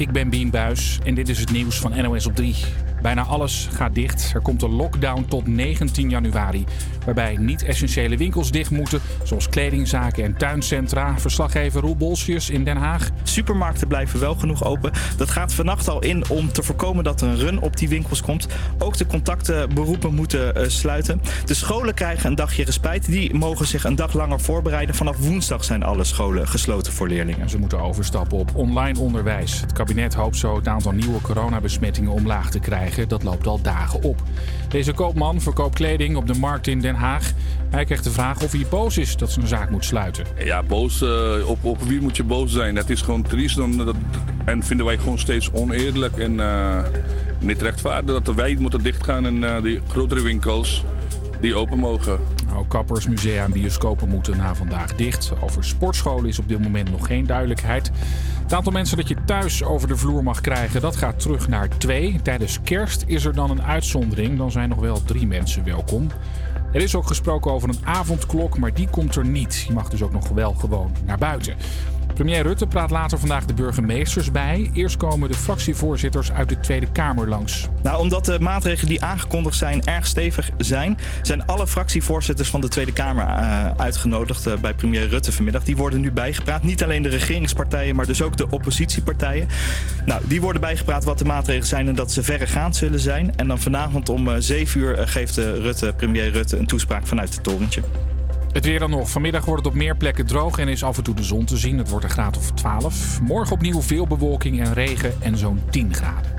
[0.00, 2.54] ik ben Bien Buis en dit is het nieuws van NOS op 3.
[3.02, 4.30] Bijna alles gaat dicht.
[4.34, 6.64] Er komt een lockdown tot 19 januari.
[7.04, 9.00] Waarbij niet-essentiële winkels dicht moeten.
[9.22, 11.18] Zoals kledingzaken en tuincentra.
[11.18, 13.08] Verslaggever Roel Bolsius in Den Haag.
[13.22, 14.92] Supermarkten blijven wel genoeg open.
[15.16, 18.22] Dat gaat vannacht al in om te voorkomen dat er een run op die winkels
[18.22, 18.46] komt.
[18.78, 21.20] Ook de contactberoepen moeten eh, sluiten.
[21.44, 23.06] De scholen krijgen een dagje respijt.
[23.06, 24.94] Die mogen zich een dag langer voorbereiden.
[24.94, 27.50] Vanaf woensdag zijn alle scholen gesloten voor leerlingen.
[27.50, 29.60] Ze moeten overstappen op online onderwijs.
[29.60, 33.08] Het kabinet hoopt zo het aantal nieuwe coronabesmettingen omlaag te krijgen.
[33.08, 34.22] Dat loopt al dagen op.
[34.68, 36.97] Deze koopman verkoopt kleding op de markt in Den Haag.
[37.70, 40.24] Hij krijgt de vraag of hij boos is dat zijn zaak moet sluiten.
[40.44, 41.02] Ja, boos.
[41.02, 42.76] eh, op, op wie moet je boos zijn?
[42.76, 43.56] Het is gewoon triest.
[43.56, 43.96] Dan, dat,
[44.44, 46.78] en vinden wij gewoon steeds oneerlijk en eh,
[47.38, 50.84] niet rechtvaardig dat wij moeten dichtgaan en eh, die grotere winkels
[51.40, 52.18] die open mogen.
[52.46, 55.32] Nou, kappers, musea en bioscopen moeten na vandaag dicht.
[55.40, 57.90] Over sportscholen is op dit moment nog geen duidelijkheid.
[58.42, 61.68] Het aantal mensen dat je thuis over de vloer mag krijgen, dat gaat terug naar
[61.78, 62.20] twee.
[62.22, 64.38] Tijdens kerst is er dan een uitzondering.
[64.38, 66.10] Dan zijn nog wel drie mensen welkom.
[66.72, 69.64] Er is ook gesproken over een avondklok, maar die komt er niet.
[69.66, 71.56] Je mag dus ook nog wel gewoon naar buiten.
[72.18, 74.70] Premier Rutte praat later vandaag de burgemeesters bij.
[74.72, 77.68] Eerst komen de fractievoorzitters uit de Tweede Kamer langs.
[77.82, 82.68] Nou, omdat de maatregelen die aangekondigd zijn erg stevig zijn, zijn alle fractievoorzitters van de
[82.68, 85.64] Tweede Kamer eh, uitgenodigd eh, bij premier Rutte vanmiddag.
[85.64, 86.62] Die worden nu bijgepraat.
[86.62, 89.48] Niet alleen de regeringspartijen, maar dus ook de oppositiepartijen.
[90.06, 93.36] Nou, die worden bijgepraat wat de maatregelen zijn en dat ze verregaand zullen zijn.
[93.36, 97.42] En dan vanavond om eh, 7 uur geeft Rutte, premier Rutte een toespraak vanuit het
[97.42, 97.82] torentje.
[98.52, 99.10] Het weer dan nog.
[99.10, 101.56] Vanmiddag wordt het op meer plekken droog en is af en toe de zon te
[101.56, 101.78] zien.
[101.78, 103.20] Het wordt een graad of 12.
[103.20, 106.36] Morgen opnieuw veel bewolking en regen en zo'n 10 graden.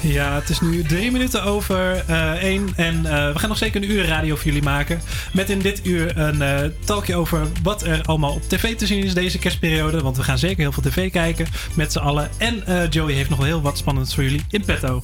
[0.00, 2.04] Ja, het is nu drie minuten over
[2.38, 2.68] één.
[2.76, 5.00] En eh, we gaan nog zeker een uur radio voor jullie maken.
[5.32, 9.04] Met in dit uur een eh, talkje over wat er allemaal op tv te zien
[9.04, 10.02] is deze kerstperiode.
[10.02, 12.30] Want we gaan zeker heel veel tv kijken met z'n allen.
[12.36, 15.02] En Joey heeft nog wel heel wat spannends voor jullie in petto.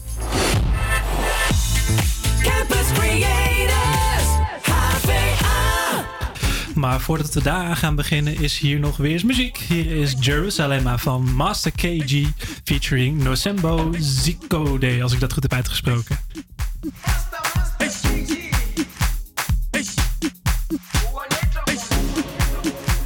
[6.82, 9.56] Maar voordat we daaraan gaan beginnen is hier nog weer eens muziek.
[9.56, 12.26] Hier is Jerusalem van Master KG
[12.64, 16.18] featuring Nosembo Zikode, als ik dat goed heb uitgesproken.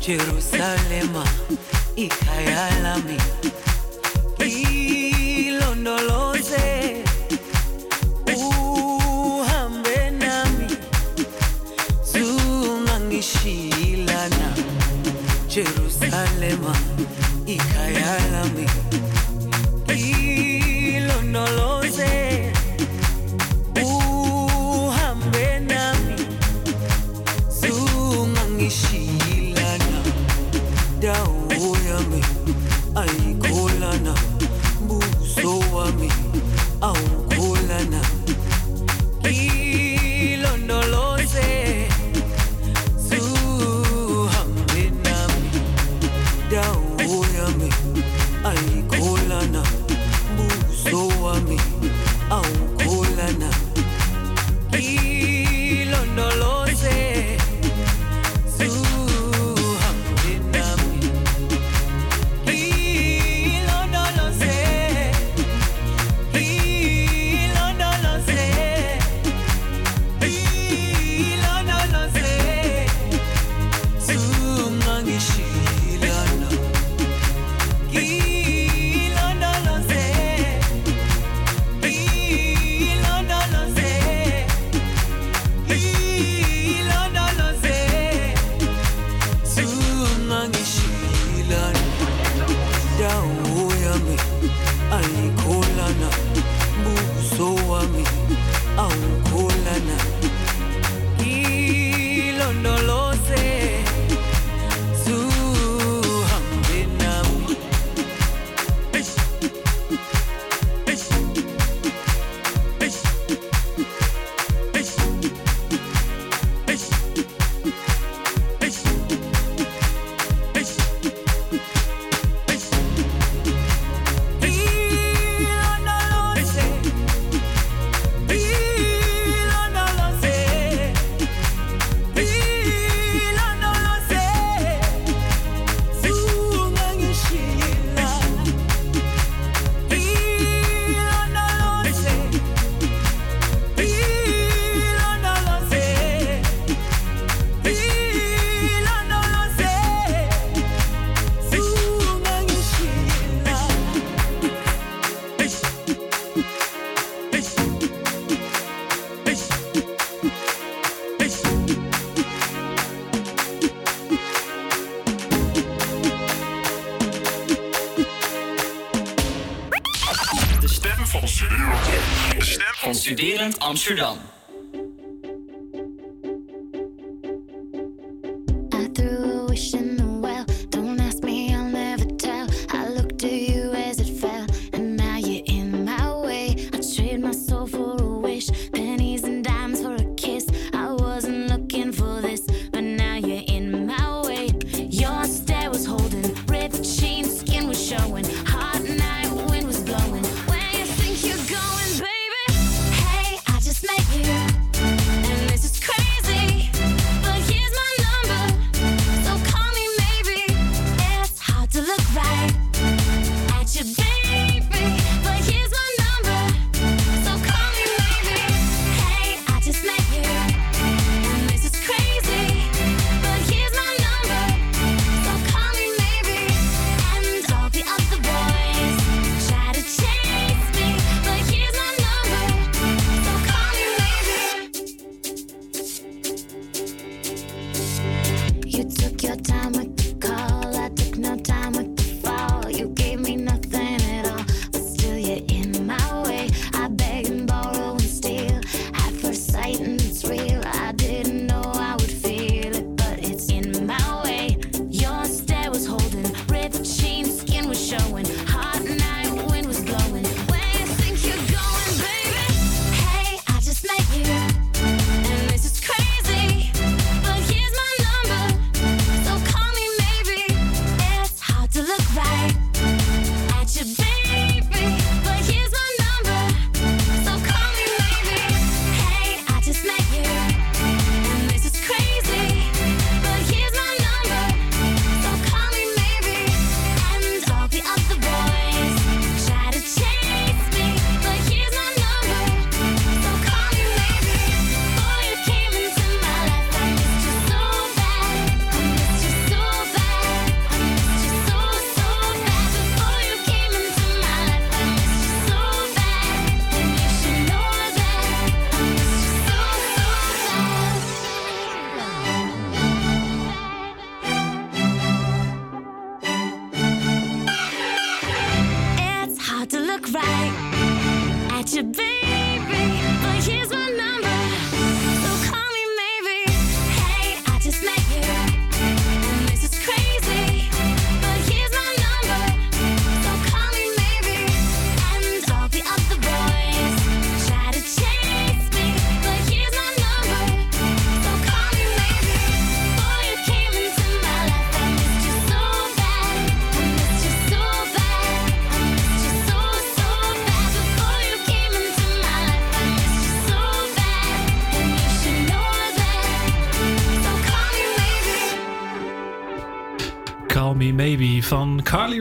[0.01, 1.23] Jerusalema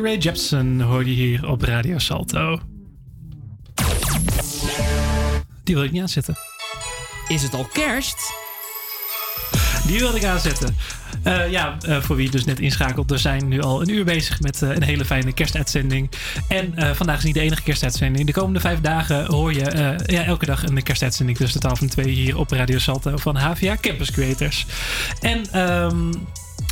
[0.06, 2.60] Rae Jepsen hoor je hier op Radio Salto.
[5.64, 6.36] Die wil ik niet aanzetten.
[7.28, 8.34] Is het al kerst?
[9.88, 10.76] Die wilde ik aanzetten.
[11.24, 14.42] Eh, ja, eh, voor wie dus net inschakelt, we zijn nu al een uur bezig
[14.42, 16.10] met eh, een hele fijne kerstuitzending.
[16.48, 18.26] En vandaag is niet de enige kerstuitzending.
[18.26, 21.90] De komende vijf dagen hoor je ja, elke dag een kerstuitzending tussen de 12 en
[21.90, 24.66] 2 hier op Radio Salto van HVA Campus Creators.
[25.22, 26.12] En ehm,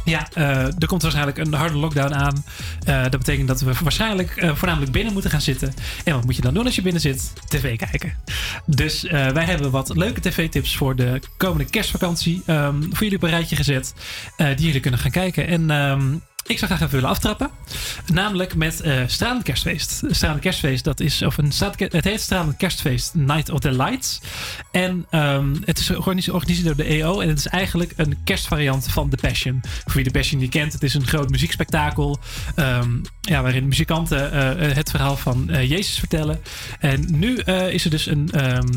[0.03, 2.45] ja, eh, er komt waarschijnlijk een harde lockdown aan.
[2.83, 5.73] Eh, dat betekent dat we waarschijnlijk eh, voornamelijk binnen moeten gaan zitten.
[6.03, 7.33] En wat moet je dan doen als je binnen zit?
[7.47, 8.13] TV kijken.
[8.65, 13.29] Dus wij hebben wat leuke tv-tips voor de komende kerstvakantie ehm, voor jullie op een
[13.29, 13.93] rijtje gezet.
[14.37, 15.47] die jullie kunnen gaan kijken.
[15.47, 16.15] En ehm,
[16.45, 17.49] ik zou graag even willen aftrappen.
[18.13, 20.01] Namelijk met eh Stralend Kerstfeest.
[20.39, 24.21] Kerstfeest, dat is, of een het heet Stralend Kerstfeest Night of the Lights.
[24.71, 27.19] En ehm, het is georganiseerd door de EO.
[27.19, 29.61] En het is eigenlijk een kerstvariant van The Passion.
[29.61, 32.19] Voor wie The Passion niet kent, het is een groot muziekspektakel.
[32.55, 32.89] ehm,
[33.21, 36.41] ja, waarin muzikanten eh, het verhaal van eh, Jezus vertellen.
[36.79, 38.67] En nu eh, is er dus een, ehm,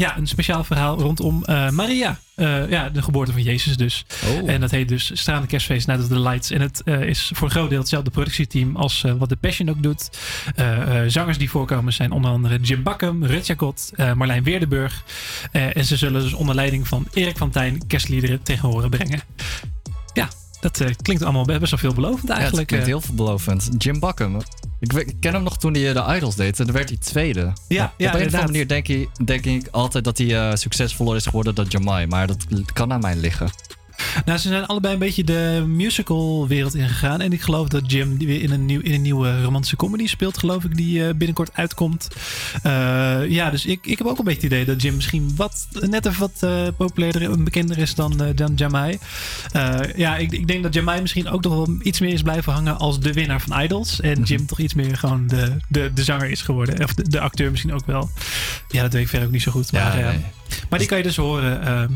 [0.00, 2.18] ja, een speciaal verhaal rondom eh, Maria.
[2.34, 4.04] Eh, ja, de geboorte van Jezus dus.
[4.46, 6.50] En dat heet dus Stralende Kerstfeest Night of the Lights.
[6.50, 9.82] En het eh, is voor een groot deel hetzelfde productieteam als wat The Passion ook
[9.82, 10.10] doet.
[11.06, 15.04] Zangers die voorkomen zijn onder andere Jim Bakkum, Rut Jacot, Marlijn Weerdenburg.
[15.52, 19.20] En ze zullen dus onder leiding van Erik van Tijn kerstliederen tegen horen brengen.
[20.12, 20.28] Ja,
[20.60, 22.70] dat eh, klinkt allemaal best wel veelbelovend eigenlijk.
[22.70, 22.92] Ja, het klinkt eh.
[22.92, 23.70] heel veelbelovend.
[23.78, 24.42] Jim Bakken.
[24.80, 26.58] Ik, ken hem nog toen hij eh, de Idols deed.
[26.58, 27.52] En dan werd hij tweede.
[27.68, 30.56] Ja, op ja, een of andere manier denk ik, denk ik altijd dat hij eh,
[30.56, 32.06] succesvoller is geworden dan Jamai.
[32.06, 33.50] Maar dat kan aan mij liggen.
[34.24, 37.20] Nou, ze zijn allebei een beetje de musical wereld ingegaan.
[37.20, 40.38] En ik geloof dat Jim weer in een, nieuw, in een nieuwe romantische comedy speelt,
[40.38, 42.08] geloof ik, die eh, binnenkort uitkomt.
[42.62, 45.66] Eh, ja, dus ik, ik heb ook een beetje het idee dat Jim misschien wat,
[45.80, 48.98] net even wat eh, populairder en bekender is dan, dan Jamai.
[49.96, 52.78] Ja, ik, ik denk dat Jamai misschien ook nog wel iets meer is blijven hangen
[52.78, 54.00] als de winnaar van Idols.
[54.00, 56.84] En Jim toch iets meer gewoon de, de, de zanger is geworden.
[56.84, 58.10] Of de, de acteur misschien ook wel.
[58.68, 59.72] Ja, dat weet ik verder ook niet zo goed.
[59.72, 60.24] Maar, Ja, nee.
[60.68, 61.92] maar die kan je dus horen ehm,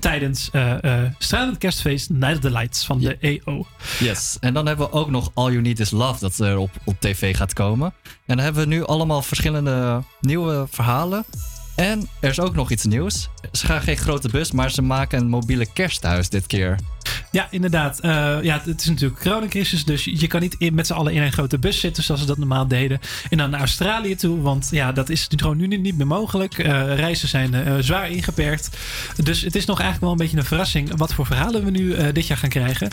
[0.00, 3.66] tijdens eh Stralend Kerstfeest Night of the Lights van de EO.
[3.98, 4.36] Yes.
[4.40, 7.00] En dan hebben we ook nog All You Need Is Love dat er op, op
[7.00, 7.92] tv gaat komen.
[8.04, 11.24] En dan hebben we nu allemaal verschillende nieuwe verhalen.
[11.80, 13.28] En er is ook nog iets nieuws.
[13.52, 16.76] Ze gaan geen grote bus, maar ze maken een mobiele kersthuis dit keer.
[17.32, 18.00] Ja, inderdaad.
[18.00, 18.10] Eh,
[18.42, 21.32] ja, het- is natuurlijk coronacrisis, dus je kan niet in, met z'n allen in een
[21.32, 23.00] grote bus zitten zoals ze dat normaal deden.
[23.30, 26.58] En dan naar Australië toe, want ja, dat is gewoon nu niet meer mogelijk.
[26.58, 28.70] Eh, reizen zijn eh, zwaar ingeperkt.
[29.22, 32.12] Dus het is nog eigenlijk wel een beetje een verrassing wat voor verhalen we nu
[32.12, 32.90] dit jaar gaan krijgen.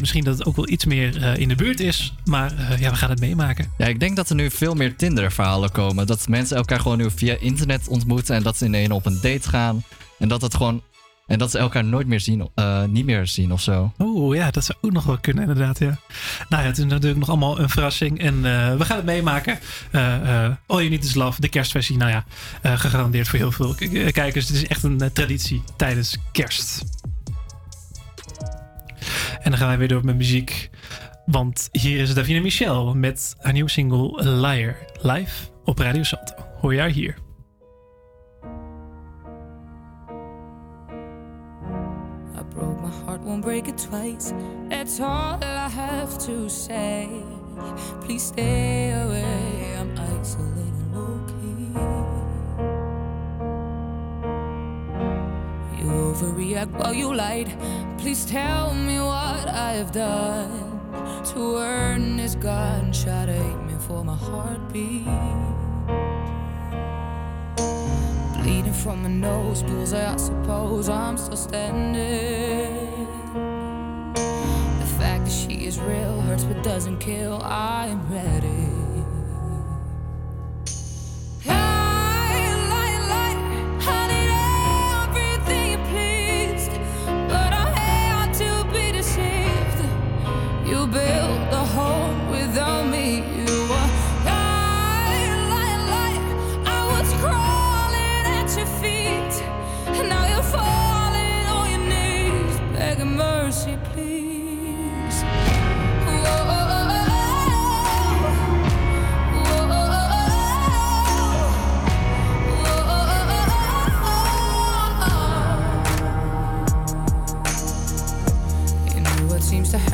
[0.00, 3.10] Misschien dat het ook wel iets meer in de buurt is, maar ja, we gaan
[3.10, 3.72] het meemaken.
[3.78, 6.06] Ja, ik denk dat er nu veel meer Tinder-verhalen komen.
[6.06, 9.48] Dat mensen elkaar gewoon nu via internet ontmoeten en dat ze ineens op een date
[9.48, 9.84] gaan.
[10.18, 10.82] En dat het gewoon.
[11.26, 13.92] En dat ze elkaar nooit meer zien, eh, niet meer zien of zo.
[13.98, 15.78] Oeh, ja, dat zou ook nog wel kunnen, inderdaad.
[15.78, 15.98] Ja.
[16.48, 18.18] Nou ja, het is natuurlijk nog allemaal een verrassing.
[18.18, 19.58] En eh, we gaan het meemaken.
[19.90, 21.96] Eh All You Need Is Love, de kerstversie.
[21.96, 22.24] Nou ja,
[22.76, 23.74] gegarandeerd voor heel veel
[24.12, 24.48] kijkers.
[24.48, 26.84] Het is echt een traditie tijdens kerst.
[29.40, 30.70] En dan gaan wij weer door met muziek.
[31.26, 34.76] Want hier is Davina Michel met haar nieuwe single Liar.
[35.02, 36.34] Live op Radio Salto.
[36.60, 37.29] Hoor haar hier.
[42.54, 44.32] Broke my heart, won't break it twice.
[44.68, 47.08] That's all I have to say.
[48.02, 49.76] Please stay away.
[49.78, 51.72] I'm isolating low key.
[55.78, 57.50] You overreact while you lied.
[57.98, 60.80] Please tell me what I have done
[61.32, 65.06] to earn this gunshot aiming for my heartbeat.
[68.50, 73.06] Bleeding from my nose, bullseye, I suppose I'm still standing.
[74.80, 77.40] The fact that she is real hurts but doesn't kill.
[77.44, 78.66] I am ready.
[81.46, 83.30] Lie, lie, lie.
[83.86, 84.10] I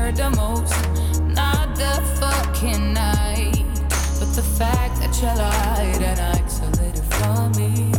[0.07, 0.73] hurt the most?
[1.35, 3.65] Not the fucking night,
[4.21, 7.93] but the fact that you lied and isolated from me.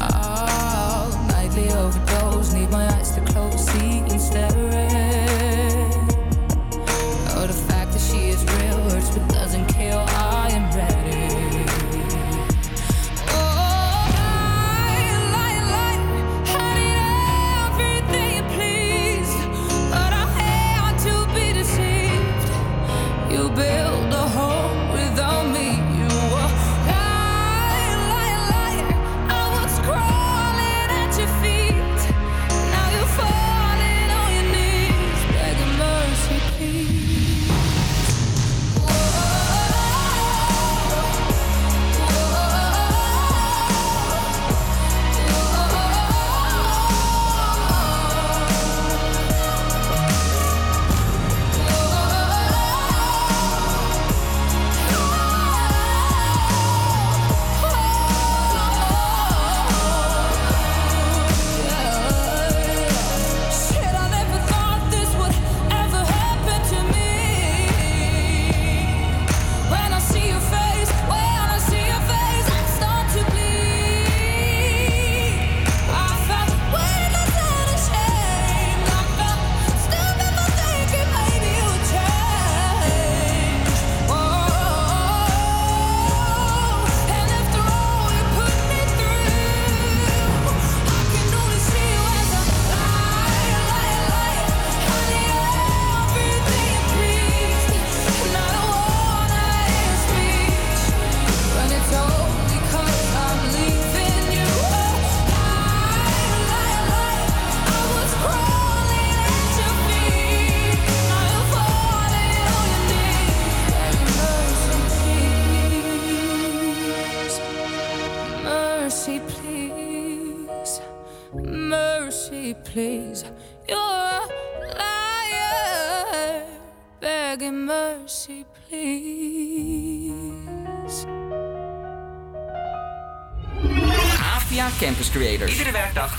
[0.00, 4.91] Oh, nightly overdose, need my eyes to close, see and staring.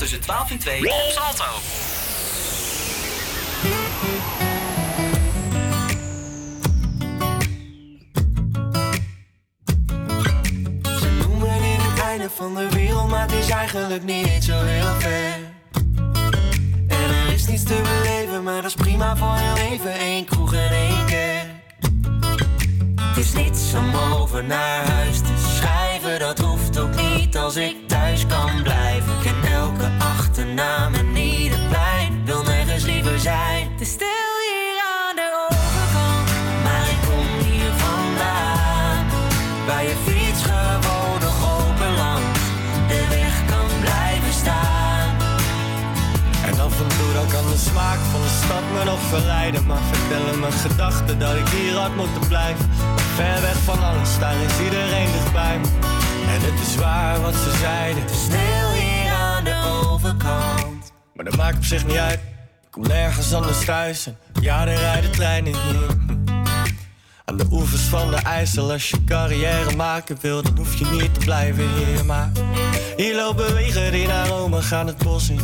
[0.04, 1.46] Tussen 12 en 2 op Salto.
[11.00, 14.33] Ze noemen dit het einde van de wereld, maar het is eigenlijk niet
[50.50, 52.70] mijn gedachten dat ik hier had moeten blijven.
[53.16, 55.58] Ver weg van alles, daar is iedereen dichtbij.
[55.60, 55.68] Me
[56.28, 58.04] En het is waar wat ze zeiden.
[58.04, 60.94] Het Stil hier aan de overkant.
[61.14, 62.20] Maar dat maakt op zich niet uit.
[62.62, 64.06] Ik kom nergens anders thuis.
[64.06, 66.03] En ja, er rijden treinen hier
[67.34, 71.14] Aan de oevers van de IJssel Als je carrière maken wil, dan hoef je niet
[71.14, 72.32] te blijven hier Maar
[72.98, 75.40] hier lopen wegen die naar Rome gaan het bos in.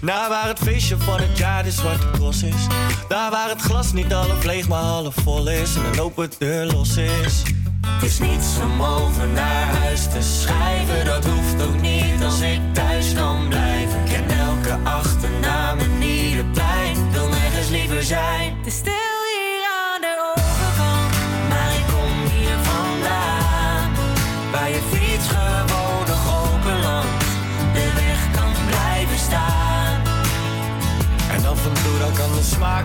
[0.00, 2.66] Naar waar het feestje van het jaar de zwarte cross is.
[3.08, 6.66] Daar waar het glas niet half leeg maar half vol is En een open deur
[6.66, 7.42] los is.
[7.86, 12.60] Het is niets om over naar huis te schrijven, dat hoeft ook niet als ik
[12.72, 14.00] thuis kan blijven.
[14.00, 18.56] Ik ken elke achternaam en ieder plein, wil nergens liever zijn.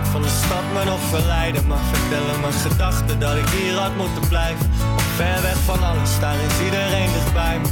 [0.04, 4.28] Van de stad me nog verleiden Maar vertellen mijn gedachten dat ik hier had moeten
[4.28, 4.66] blijven.
[5.16, 7.68] Ver weg van alles, daar is iedereen dichtbij me.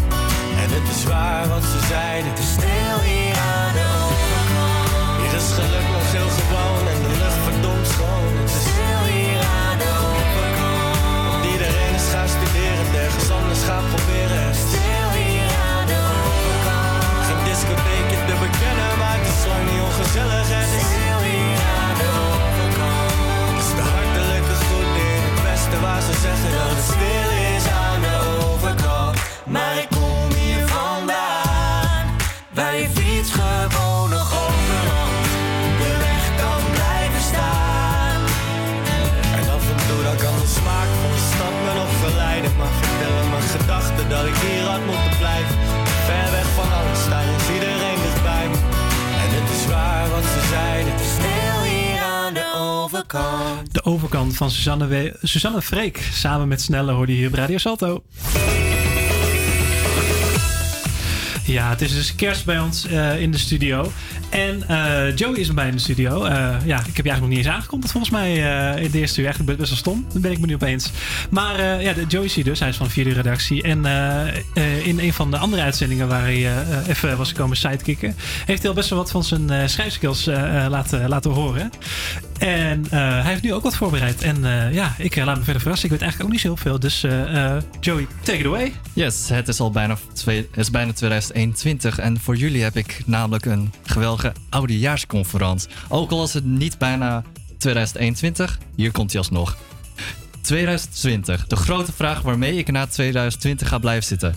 [0.62, 2.30] En het is waar wat ze zeiden.
[2.32, 5.22] Het is Stil hier aan de overkant.
[5.22, 5.50] Hier is
[53.72, 56.10] De overkant van Suzanne, We Freek.
[56.14, 58.04] Samen met Snelle hoorde je hier op Radio Salto.
[61.46, 63.92] Ja, het is dus kerst bij ons eh, in de studio.
[64.30, 66.24] En eh, Joey is erbij in de studio.
[66.24, 68.32] Eh, ja, ik heb je eigenlijk nog niet eens aangekondigd volgens mij
[68.82, 69.26] in de eerste uur.
[69.26, 70.06] Eigenlijk best wel stom.
[70.12, 70.92] Dan ben ik me nu opeens.
[71.30, 72.60] Maar ja, Joey is hier dus.
[72.60, 73.64] Hij is van de vierde redactie.
[73.64, 73.86] En
[74.84, 76.50] in een van de andere uitzendingen waar hij
[76.88, 78.16] even was gekomen sidekicken...
[78.46, 80.26] heeft hij al best wel wat van zijn schrijfskills
[80.70, 81.72] laten, laten horen.
[82.40, 84.22] En eh, hij heeft nu ook wat voorbereid.
[84.22, 85.86] En eh, ja, ik eh, laat me verder verrassen.
[85.86, 86.80] Ik weet eigenlijk ook niet zo heel veel.
[86.80, 87.02] Dus
[87.80, 88.74] Joey, take it away.
[88.94, 93.46] Yes, het is al bijna, twee, is bijna 2021 en voor jullie heb ik namelijk
[93.46, 95.70] een geweldige oudejaarsconferentie.
[95.88, 97.24] Ook al is het niet bijna
[97.58, 99.58] 2021, hier komt hij alsnog.
[100.42, 104.36] 2020, de grote vraag waarmee ik na 2020 ga blijven zitten.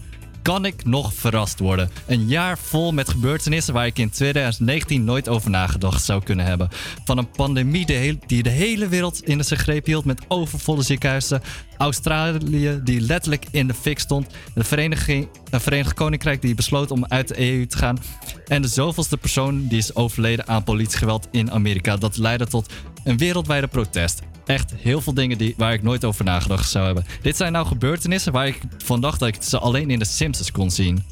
[0.48, 1.90] Kan ik nog verrast worden?
[2.06, 6.68] Een jaar vol met gebeurtenissen waar ik in 2019 nooit over nagedacht zou kunnen hebben.
[7.04, 7.86] Van een pandemie
[8.26, 11.42] die de hele wereld in zijn greep hield met overvolle ziekenhuizen.
[11.78, 14.26] Australië die letterlijk in de fik stond.
[14.55, 17.98] De Vereniging, het Verenigd Koninkrijk die besloot om uit de EU te gaan.
[18.46, 21.96] En de zoveelste persoon die is overleden aan politiegeweld in Amerika.
[21.96, 22.72] Dat leidde tot
[23.05, 24.20] een wereldwijde protest.
[24.46, 27.05] Echt heel veel dingen die, waar ik nooit over nagedacht zou hebben.
[27.22, 30.50] Dit zijn nou gebeurtenissen waar ik van dacht dat ik ze alleen in de Simpsons
[30.50, 31.02] kon zien.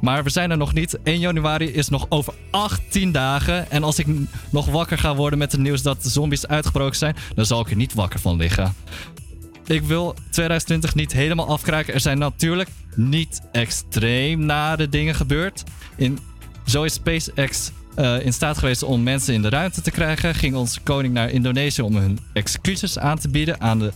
[0.00, 0.98] Maar we zijn er nog niet.
[1.02, 3.70] 1 januari is nog over 18 dagen.
[3.70, 4.06] En als ik
[4.50, 7.70] nog wakker ga worden met het nieuws dat de zombies uitgebroken zijn, dan zal ik
[7.70, 8.74] er niet wakker van liggen.
[9.68, 11.94] Ik wil 2020 niet helemaal afkraken.
[11.94, 15.62] Er zijn natuurlijk niet extreem nare dingen gebeurd.
[15.96, 16.18] In,
[16.66, 20.34] zo is SpaceX eh, in staat geweest om mensen in de ruimte te krijgen.
[20.34, 23.92] Ging onze koning naar Indonesië om hun excuses aan te bieden aan de,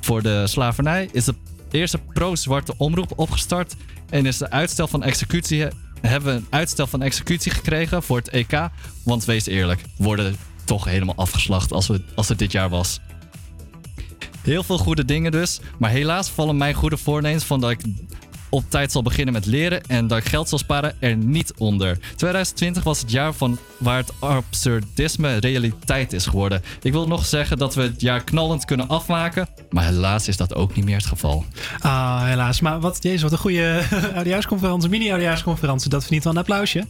[0.00, 1.08] voor de slavernij.
[1.12, 1.34] Is de
[1.70, 3.74] eerste pro-zwarte omroep opgestart.
[4.10, 5.66] En is de uitstel van executie
[6.00, 8.68] hebben we een uitstel van executie gekregen voor het EK.
[9.04, 13.00] Want wees eerlijk, worden toch helemaal afgeslacht als, we, als het dit jaar was.
[14.42, 15.60] Heel veel goede dingen dus.
[15.78, 17.80] Maar helaas vallen mijn goede voornemens van dat ik
[18.52, 21.98] op tijd zal beginnen met leren en dat ik geld zal sparen er niet onder.
[22.16, 26.62] 2020 was het jaar van waar het absurdisme realiteit is geworden.
[26.82, 30.54] Ik wil nog zeggen dat we het jaar knallend kunnen afmaken, maar helaas is dat
[30.54, 31.44] ook niet meer het geval.
[31.78, 32.60] Ah, helaas.
[32.60, 33.82] Maar wat, jezus, wat een goede
[34.14, 35.90] oudejaarsconferentie, mini-oudejaarsconferentie.
[35.90, 36.86] Dat verdient wel een applausje.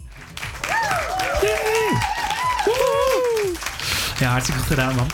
[4.19, 5.07] Ja, hartstikke goed gedaan, man.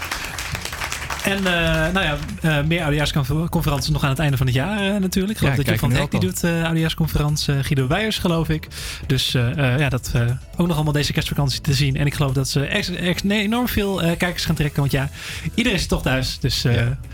[1.24, 5.00] En eh, nou ja, eh, meer oudejaarsconferenties nog aan het einde van het jaar eh,
[5.00, 5.32] natuurlijk.
[5.32, 7.54] Ik geloof Ja, dat je van Dijk die doet oudejaarsconferentie.
[7.54, 8.68] eh, Guido Weijers geloof ik.
[9.06, 10.12] Dus ja, dat
[10.56, 11.96] ook nog allemaal deze kerstvakantie te zien.
[11.96, 14.80] En ik geloof dat ze ex, ex- nee, enorm veel kijkers gaan trekken.
[14.80, 15.10] Want ja,
[15.54, 16.38] iedereen is toch thuis.
[16.40, 16.64] Dus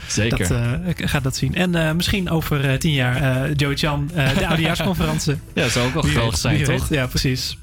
[0.06, 0.38] zeker.
[0.38, 1.54] Dat, eh, ik ga dat zien.
[1.54, 5.34] En misschien over tien jaar Joey Chan, de oudejaarsconferentie.
[5.54, 6.88] Ja, zou ook wel geweldig zijn, toch?
[6.88, 6.98] weet.
[6.98, 7.58] Ja, precies.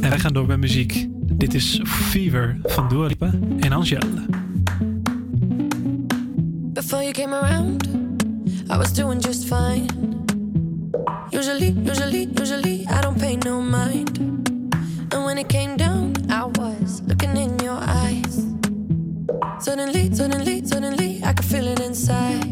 [0.00, 1.08] En wij gaan door met muziek.
[1.38, 3.08] Dit is Fever van Dua
[3.60, 4.26] en Angèle.
[6.72, 7.88] Before you came around,
[8.68, 9.86] I was doing just fine.
[11.30, 14.18] Usually, usually, usually, I don't pay no mind.
[15.10, 18.44] And when it came down, I was looking in your eyes.
[19.60, 22.47] Suddenly, suddenly, suddenly, I could feel it inside.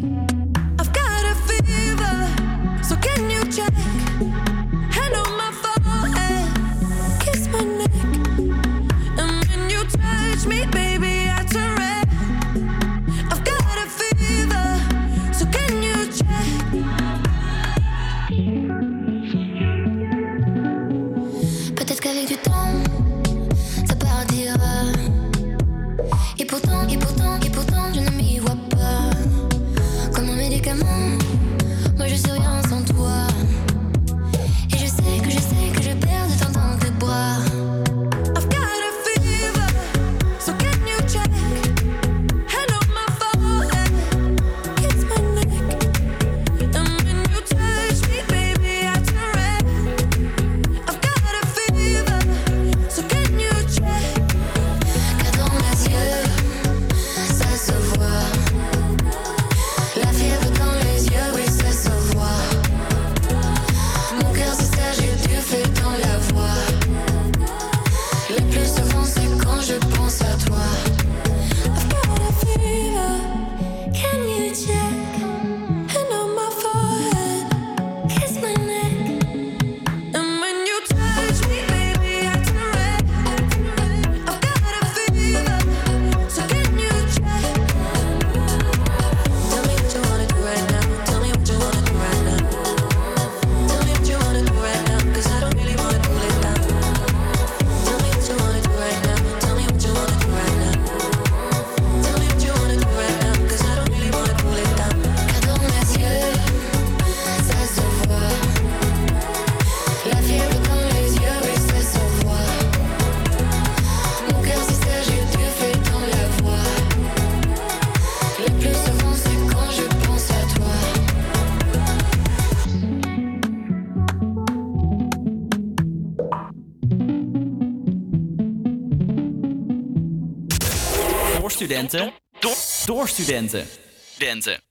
[131.89, 132.21] Studenten.
[132.41, 132.57] Door,
[132.87, 133.67] door studenten.
[134.13, 134.66] Studenten.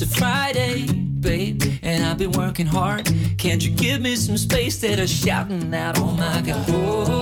[0.00, 1.60] It's a Friday, babe.
[1.82, 3.10] And I've been working hard.
[3.36, 6.64] Can't you give me some space that I'm shouting out, oh my god?
[6.68, 7.17] Oh,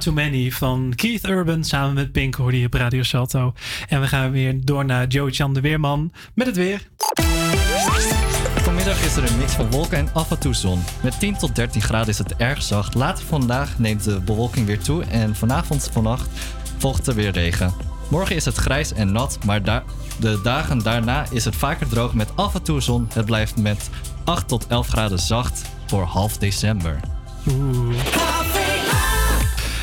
[0.00, 3.52] Too Many van Keith Urban samen met Pink hoorde je op Radio Salto.
[3.88, 6.88] En we gaan weer door naar Joe-Chan de Weerman met het weer.
[8.62, 10.80] Vanmiddag is er een mix van wolken en af en toe zon.
[11.02, 12.94] Met 10 tot 13 graden is het erg zacht.
[12.94, 16.28] Later vandaag neemt de bewolking weer toe en vanavond vannacht
[16.78, 17.72] volgt er weer regen.
[18.10, 19.84] Morgen is het grijs en nat, maar da-
[20.20, 23.08] de dagen daarna is het vaker droog met af en toe zon.
[23.12, 23.90] Het blijft met
[24.24, 27.00] 8 tot 11 graden zacht voor half december.
[27.50, 27.89] Oeh.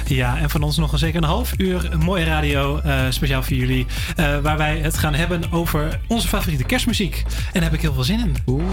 [0.07, 3.43] Ja, en van ons nog een zeker een half uur een mooie radio, eh, speciaal
[3.43, 3.85] voor jullie.
[4.15, 7.23] eh, waar wij het gaan hebben over onze favoriete kerstmuziek.
[7.27, 8.35] En daar heb ik heel veel zin in.
[8.45, 8.63] Oeh.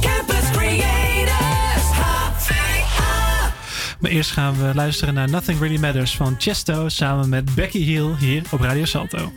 [0.00, 3.52] Campus Creators, HVA.
[4.00, 8.14] Maar eerst gaan we luisteren naar Nothing Really Matters van Chesto samen met Becky Hill
[8.18, 9.32] hier op Radio Salto.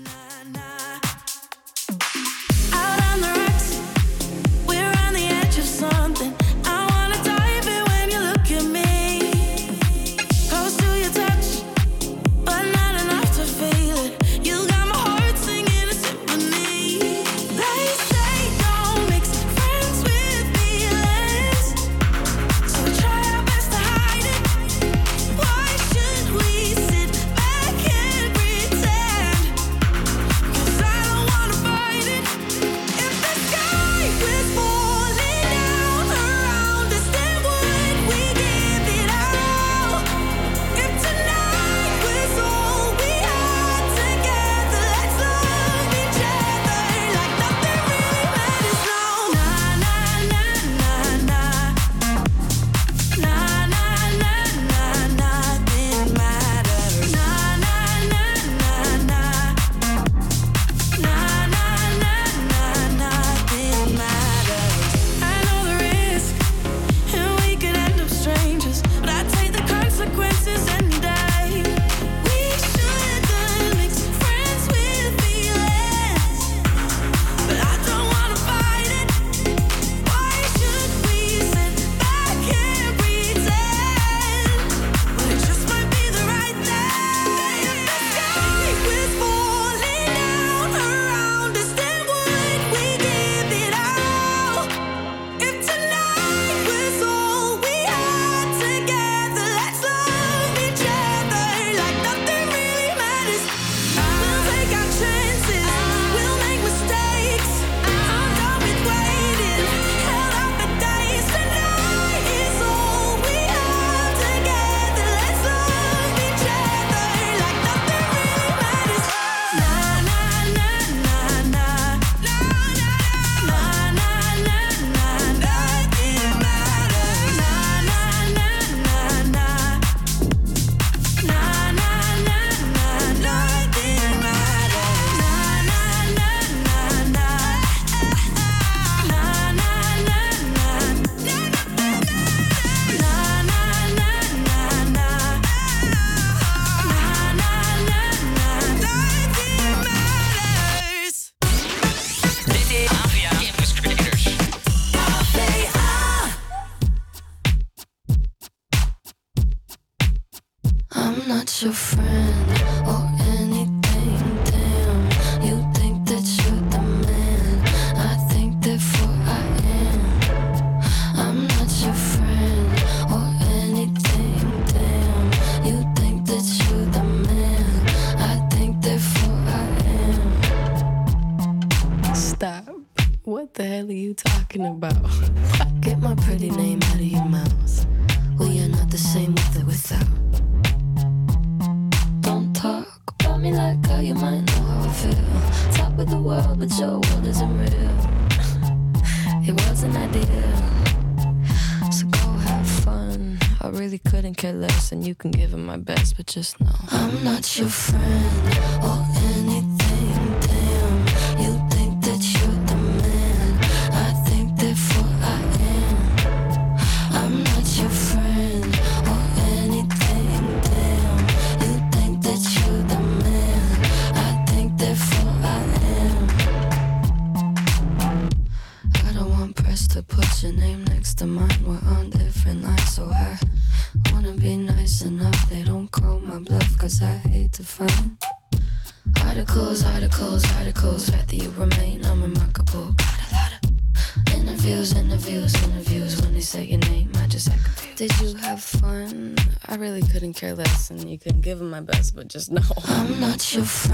[252.28, 252.62] Just know.
[252.88, 253.87] I'm not your friend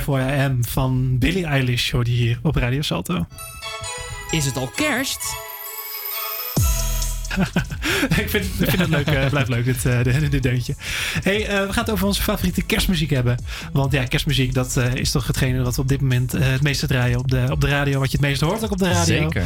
[0.00, 0.14] am.
[0.14, 3.26] Therefore I Am van Billie Eilish hoorde je hier op Radio Salto.
[4.30, 5.49] Is het al kerst?
[8.22, 9.06] ik vind, ik vind het leuk.
[9.06, 10.74] eh, blijft leuk, dit, eh, dit, dit deuntje.
[11.22, 13.36] Hey, eh, we gaan het over onze favoriete kerstmuziek hebben.
[13.72, 17.18] Want ja, kerstmuziek, dat is toch hetgene wat we op dit moment het meeste draaien
[17.18, 17.98] op de, op de radio.
[17.98, 19.30] Wat je het meest hoort ook op de radio.
[19.30, 19.42] Zeker.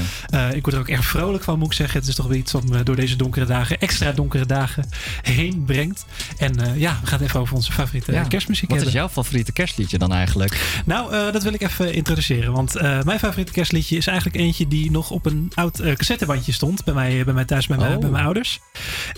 [0.55, 1.99] Ik word er ook erg vrolijk van, moet ik zeggen.
[2.01, 4.89] Het is toch weer iets wat me door deze donkere dagen, extra donkere dagen,
[5.23, 6.05] heen brengt.
[6.39, 8.23] En ja, we gaan het even over onze favoriete Ja.
[8.23, 8.95] kerstmuziek Wat hebben.
[8.95, 10.81] is jouw favoriete kerstliedje dan eigenlijk?
[10.85, 12.53] Nou, dat wil ik even introduceren.
[12.53, 12.75] Want
[13.05, 16.85] mijn favoriete kerstliedje is eigenlijk eentje die nog op een oud cassettebandje stond.
[16.85, 18.03] Bij mij, bij mij thuis, bij, mijn, Oh.
[18.03, 18.61] bij mijn ouders.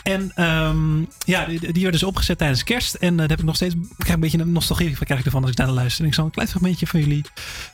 [0.02, 2.94] En ehm, ja, die, die werd dus opgezet tijdens kerst.
[2.94, 5.26] En eh, daar heb ik nog steeds ik krijg een beetje een nostalgie krijg ik
[5.26, 6.02] ervan als ik daar naar luister.
[6.02, 7.24] En ik zal een klein fragmentje van jullie,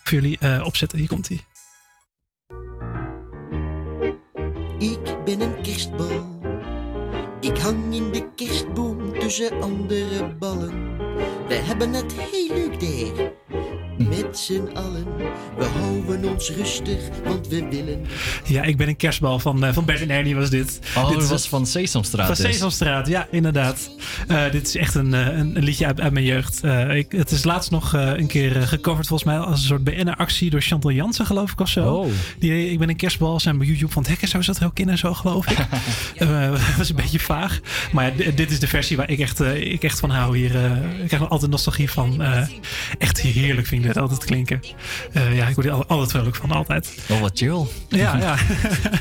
[0.03, 0.99] voor jullie eh, opzetten.
[0.99, 1.41] Hier komt hij.
[4.79, 6.32] Ik ben een kerstbal.
[7.43, 10.97] Ik hang in de kerstboom tussen andere ballen.
[11.49, 13.31] We hebben het heel leuk daar.
[14.09, 15.07] Met z'n allen.
[15.59, 18.07] We houden ons rustig, want we willen.
[18.45, 20.81] Ja, ik ben een kerstbal van, eh, van Bert en Ernie was dit.
[20.97, 22.55] Oh, dit was van Sesamstraat Van dus.
[22.55, 23.91] Sesamstraat, ja, inderdaad.
[24.29, 26.61] Eh, dit is echt een, eh, een, een liedje uit, uit mijn jeugd.
[26.65, 29.85] Eh, ik, het is laatst nog eh, een keer gecoverd, volgens mij, als een soort
[29.85, 31.95] BN'er-actie door Chantal Jansen, geloof ik, of zo.
[31.95, 32.07] Oh.
[32.39, 34.79] Die, ik ben een kerstbal, zijn bij YouTube van het hekken, zo zat er ook
[34.79, 35.59] in en zo, geloof ik.
[36.17, 37.61] Eh, was een beetje vaag.
[37.93, 40.57] Maar dit is de versie waar ik echt, eh, ik echt van hou hier.
[40.57, 42.23] eh, ik krijg altijd nostalgie van.
[42.23, 42.47] Eh,
[42.99, 44.61] echt heerlijk vind ik dit altijd klinken.
[45.35, 46.99] Ja, ik word er al- altijd vrolijk van, altijd.
[47.11, 47.67] Oh, wat chill.
[47.89, 48.37] Ja, ja.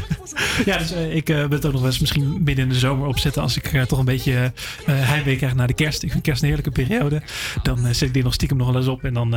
[0.70, 3.42] ja, dus ik ben het ook nog wel eens misschien midden in de zomer opzetten.
[3.42, 4.54] Als ik toch een beetje
[4.86, 6.04] heimwee krijg naar de kerst.
[6.04, 7.22] Ik vind kerst een heerlijke periode.
[7.64, 9.04] Dan zet ik die nog stiekem nog wel eens op.
[9.04, 9.36] En dan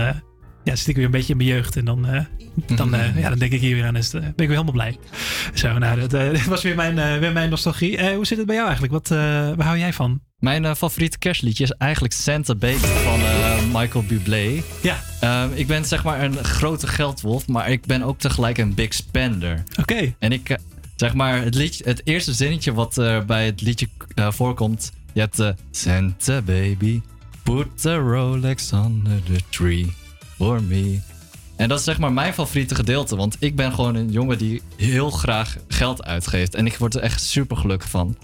[0.65, 1.77] ja, zit ik weer een beetje in mijn jeugd.
[1.77, 2.21] En dan, eh,
[2.77, 3.95] dan, eh, ja, dan denk ik hier weer aan.
[3.95, 4.99] Het, eh, ben ik weer helemaal blij.
[5.55, 8.15] Zo, nou, dat, was weer mijn, weer mijn nostalgie.
[8.15, 8.93] Hoe zit het bij jou eigenlijk?
[8.95, 9.09] Wat,
[9.57, 10.21] waar hou jij van?
[10.39, 13.21] Mijn favoriete kerstliedje is eigenlijk Santa Baby van
[13.73, 14.63] Michael Bublé.
[14.83, 15.03] Ja.
[15.21, 18.95] Ehm, ik ben zeg maar een grote geldwolf, maar ik ben ook tegelijk een big
[18.95, 19.63] spender.
[19.81, 20.15] Oké.
[20.19, 20.59] En ik,
[20.97, 22.95] zeg maar, het, liedje, het eerste zinnetje wat
[23.27, 24.93] bij het liedje voorkomt.
[25.13, 27.01] Je hebt Santa Baby,
[27.43, 29.93] put the Rolex under the tree
[30.45, 30.99] for me.
[31.57, 33.17] En dat is zeg maar mijn favoriete gedeelte.
[33.17, 36.55] Want ik ben gewoon een jongen die heel graag geld uitgeeft.
[36.55, 38.17] En ik word er echt super gelukkig van.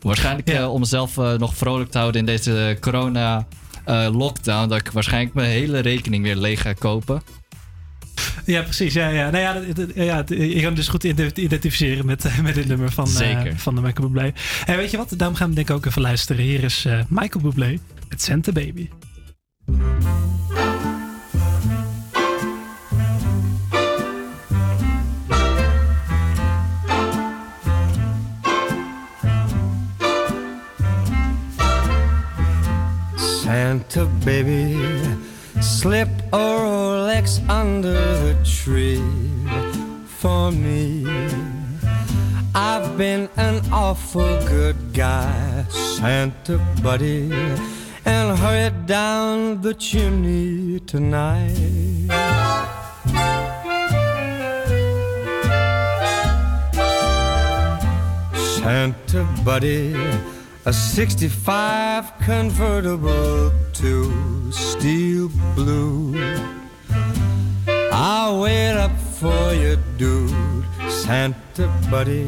[0.00, 3.46] Waarschijnlijk eh, om mezelf eh, nog vrolijk te houden in deze corona
[3.84, 4.68] eh, lockdown.
[4.68, 7.22] Dat ik waarschijnlijk mijn hele rekening weer leeg ga kopen.
[8.46, 8.94] Ja, precies.
[8.94, 9.30] Ja, ja.
[9.30, 12.54] Nou ja, dat- dat- ja, het- je kan het dus goed ident- identificeren met, met
[12.54, 13.58] dit nummer van, Zeker.
[13.58, 14.32] van de Michael Bublé.
[14.66, 15.14] En weet je wat?
[15.16, 16.44] Daarom gaan we denk ik ook even luisteren.
[16.44, 17.78] Hier is Michael Bublé
[18.08, 18.88] met Santa Baby.
[37.48, 39.02] Under the tree
[40.06, 41.06] for me.
[42.54, 47.32] I've been an awful good guy, Santa buddy,
[48.04, 52.08] and hurry down the chimney tonight.
[58.58, 59.94] Santa buddy,
[60.66, 66.61] a 65 convertible to steel blue.
[68.04, 72.22] I'll wait up for you, dude, Santa buddy,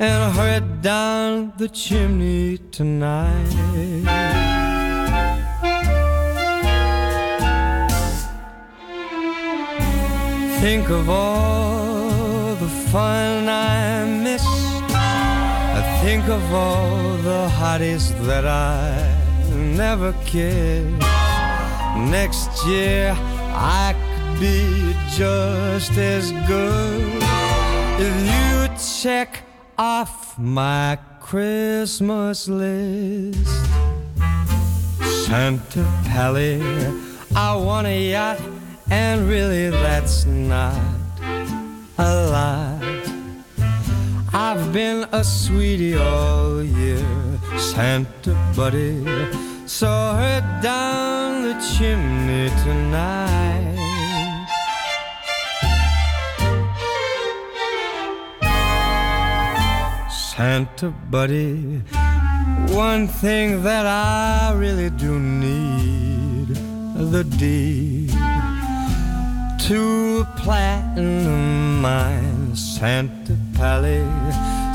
[0.00, 3.46] and hurry down the chimney tonight.
[10.58, 14.48] Think of all the fun I missed.
[14.48, 19.14] I think of all the hotties that I
[19.54, 20.98] never kissed.
[22.10, 23.16] Next year
[23.54, 23.94] I
[24.40, 27.22] be just as good
[27.98, 29.42] if you check
[29.76, 33.66] off my Christmas list.
[35.26, 36.62] Santa Pally,
[37.34, 38.40] I want a yacht,
[38.90, 40.80] and really that's not
[41.98, 42.82] a lot.
[44.32, 47.04] I've been a sweetie all year,
[47.58, 49.04] Santa buddy.
[49.66, 53.47] Saw her down the chimney tonight.
[60.38, 61.82] Santa buddy,
[62.70, 66.54] one thing that I really do need
[66.94, 68.10] the deed
[69.66, 74.06] to a platinum mine, Santa Pally.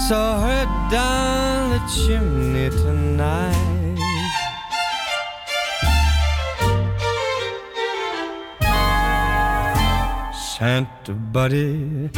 [0.09, 3.55] So her down the chimney tonight.
[10.57, 12.09] Santa buddy,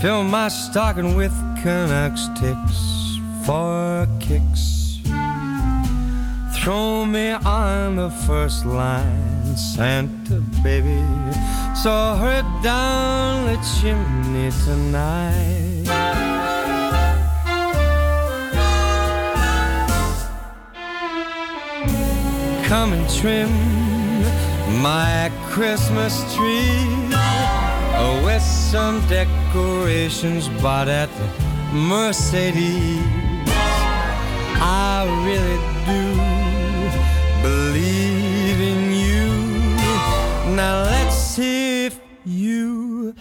[0.00, 1.32] fill my stocking with
[1.62, 5.00] Canucks ticks for kicks.
[6.54, 11.02] Throw me on the first line, Santa baby.
[11.74, 15.84] Saw her down the chimney tonight.
[22.68, 23.50] Come and trim
[24.80, 27.08] my Christmas tree
[28.24, 31.08] with some decorations bought at
[31.72, 33.02] Mercedes.
[34.60, 36.02] I really do
[37.42, 40.54] believe in you.
[40.56, 43.14] Now let's see if you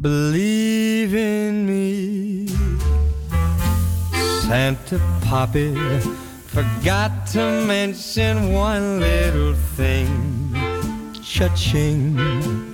[0.00, 2.48] believe in me.
[4.42, 5.74] Santa Poppy
[6.46, 10.54] forgot to mention one little thing.
[11.22, 12.73] Cha-ching.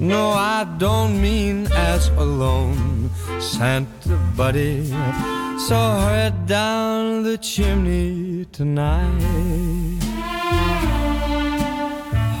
[0.00, 3.10] No, I don't mean as alone.
[3.38, 4.86] Santa buddy
[5.58, 10.02] saw her down the chimney tonight.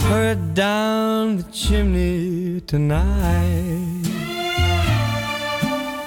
[0.08, 4.02] Her down the chimney tonight.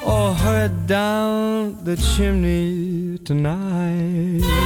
[0.06, 4.56] Oh, her down the chimney tonight.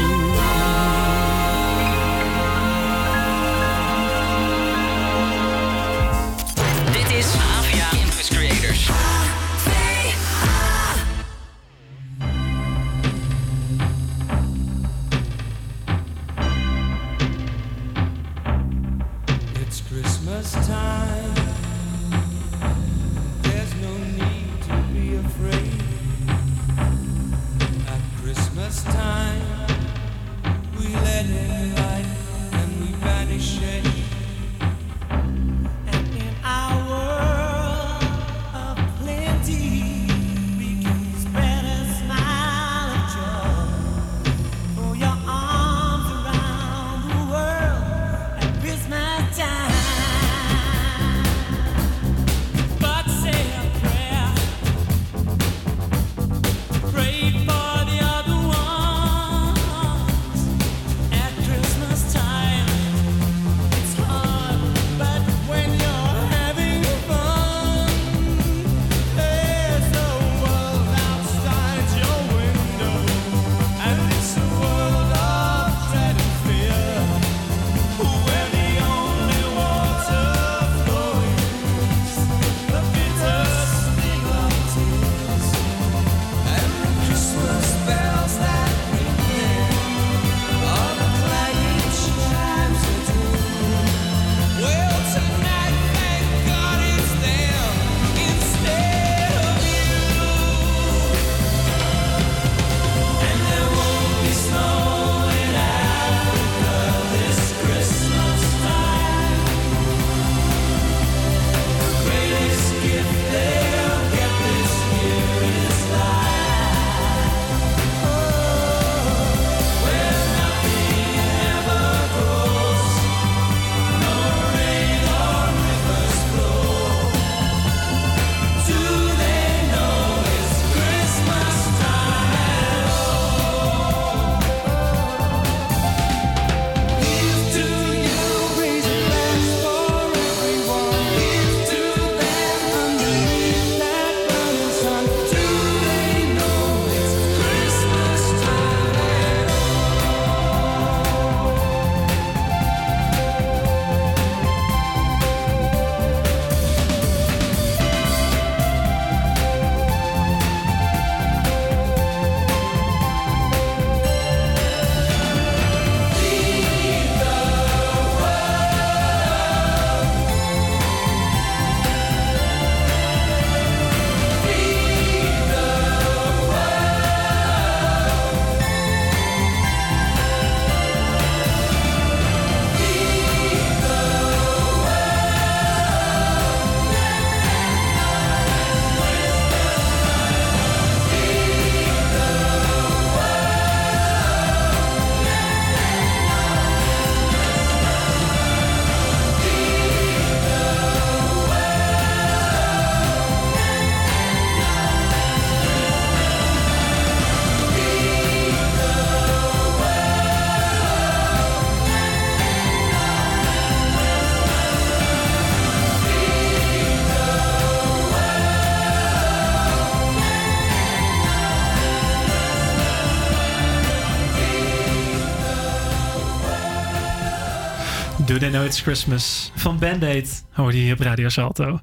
[228.26, 231.80] Do They Know It's Christmas van Band-Aid hoorde je hier op Radio Salto.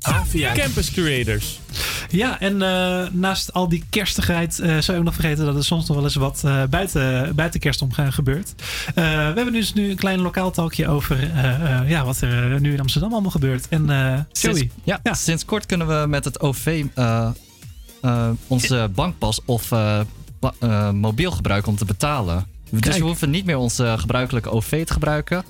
[0.00, 1.60] Avia Campus Creators.
[2.10, 5.64] Ja, en eh, naast al die kerstigheid eh, zou je ook nog vergeten dat er
[5.64, 8.54] soms nog wel eens wat eh, buiten, buiten kerst gaan gebeurt.
[8.86, 9.02] Eh, we
[9.34, 12.80] hebben dus nu een klein lokaal talkje over eh, eh, ja, wat er nu in
[12.80, 13.68] Amsterdam allemaal gebeurt.
[13.68, 14.70] En eh Sinds, Joey.
[15.02, 17.28] ja, sinds kort kunnen we met het OV eh,
[18.02, 19.68] eh, onze bankpas of
[20.40, 22.46] ba- mobiel gebruiken om te betalen.
[22.70, 25.44] Dus we hoeven niet meer onze gebruikelijke OV te gebruiken.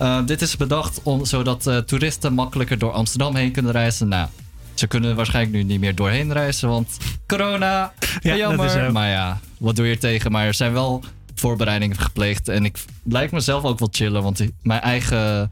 [0.00, 4.08] Eh, dit is bedacht om, zodat eh, toeristen makkelijker door Amsterdam heen kunnen reizen.
[4.08, 4.28] Nou,
[4.74, 6.96] ze kunnen waarschijnlijk nu niet meer doorheen reizen, want
[7.26, 7.92] corona.
[8.20, 8.56] Ja, jammer.
[8.66, 8.92] dat is zo.
[8.92, 10.32] Maar ja, wat doe je er tegen?
[10.32, 11.02] Maar er zijn wel
[11.34, 12.48] voorbereidingen gepleegd.
[12.48, 15.50] En ik lijkt mezelf ook wel chillen, want die- mijn eigen,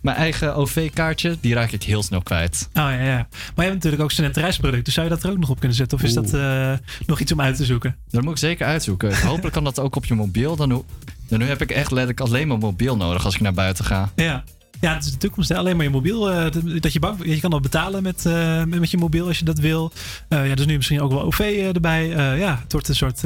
[0.00, 2.68] mijn eigen OV-kaartje, die raak ik heel snel kwijt.
[2.68, 3.16] Oh ja, ja.
[3.54, 4.84] Maar je hebt natuurlijk ook studentenreisproducten.
[4.84, 5.98] Dus zou je dat er ook nog op kunnen zetten?
[5.98, 6.30] Of is Oeh.
[6.30, 6.72] dat eh,
[7.06, 7.96] nog iets om uit te zoeken?
[8.10, 9.20] Dat moet ik zeker uitzoeken.
[9.26, 10.56] Hopelijk kan dat ook op je mobiel.
[10.56, 10.84] Dan,
[11.30, 14.10] dan nu heb ik echt letterlijk alleen mijn mobiel nodig als ik naar buiten ga.
[14.16, 14.44] Ja.
[14.80, 15.50] Ja, het is de toekomst.
[15.52, 16.30] Alleen maar je mobiel.
[16.30, 16.46] eh,
[16.80, 19.58] dat- je, bank, je kan al betalen met, eh, met, je mobiel als je dat
[19.58, 19.92] wil.
[20.28, 21.38] Eh, ja, dus nu misschien ook wel OV
[21.74, 22.06] erbij.
[22.38, 23.22] Ja, het wordt een soort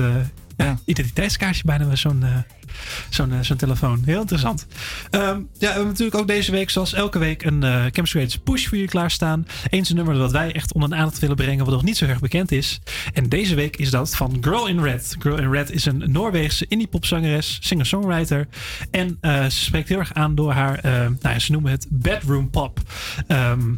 [0.57, 2.37] ja, identiteitskaartje bijna met zo'n eh,
[3.11, 4.03] zo'n eh, zo'n telefoon.
[4.05, 4.67] Heel interessant.
[5.11, 7.61] Ehm, ja, we hebben natuurlijk ook deze week, zoals elke week, een
[7.93, 9.47] Creators push voor je klaarstaan.
[9.71, 12.05] Eens een nummer dat wij echt onder de aandacht willen brengen, wat nog niet zo
[12.05, 12.81] erg bekend is.
[13.13, 15.17] En deze week is dat van Girl in Red.
[15.19, 18.49] Girl in Red is een Noorweegse indie-popzangeres, singer-songwriter.
[18.91, 22.81] En ze spreekt heel erg aan door haar, nou ja, ze noemen het bedroom pop.
[23.27, 23.75] Ehm,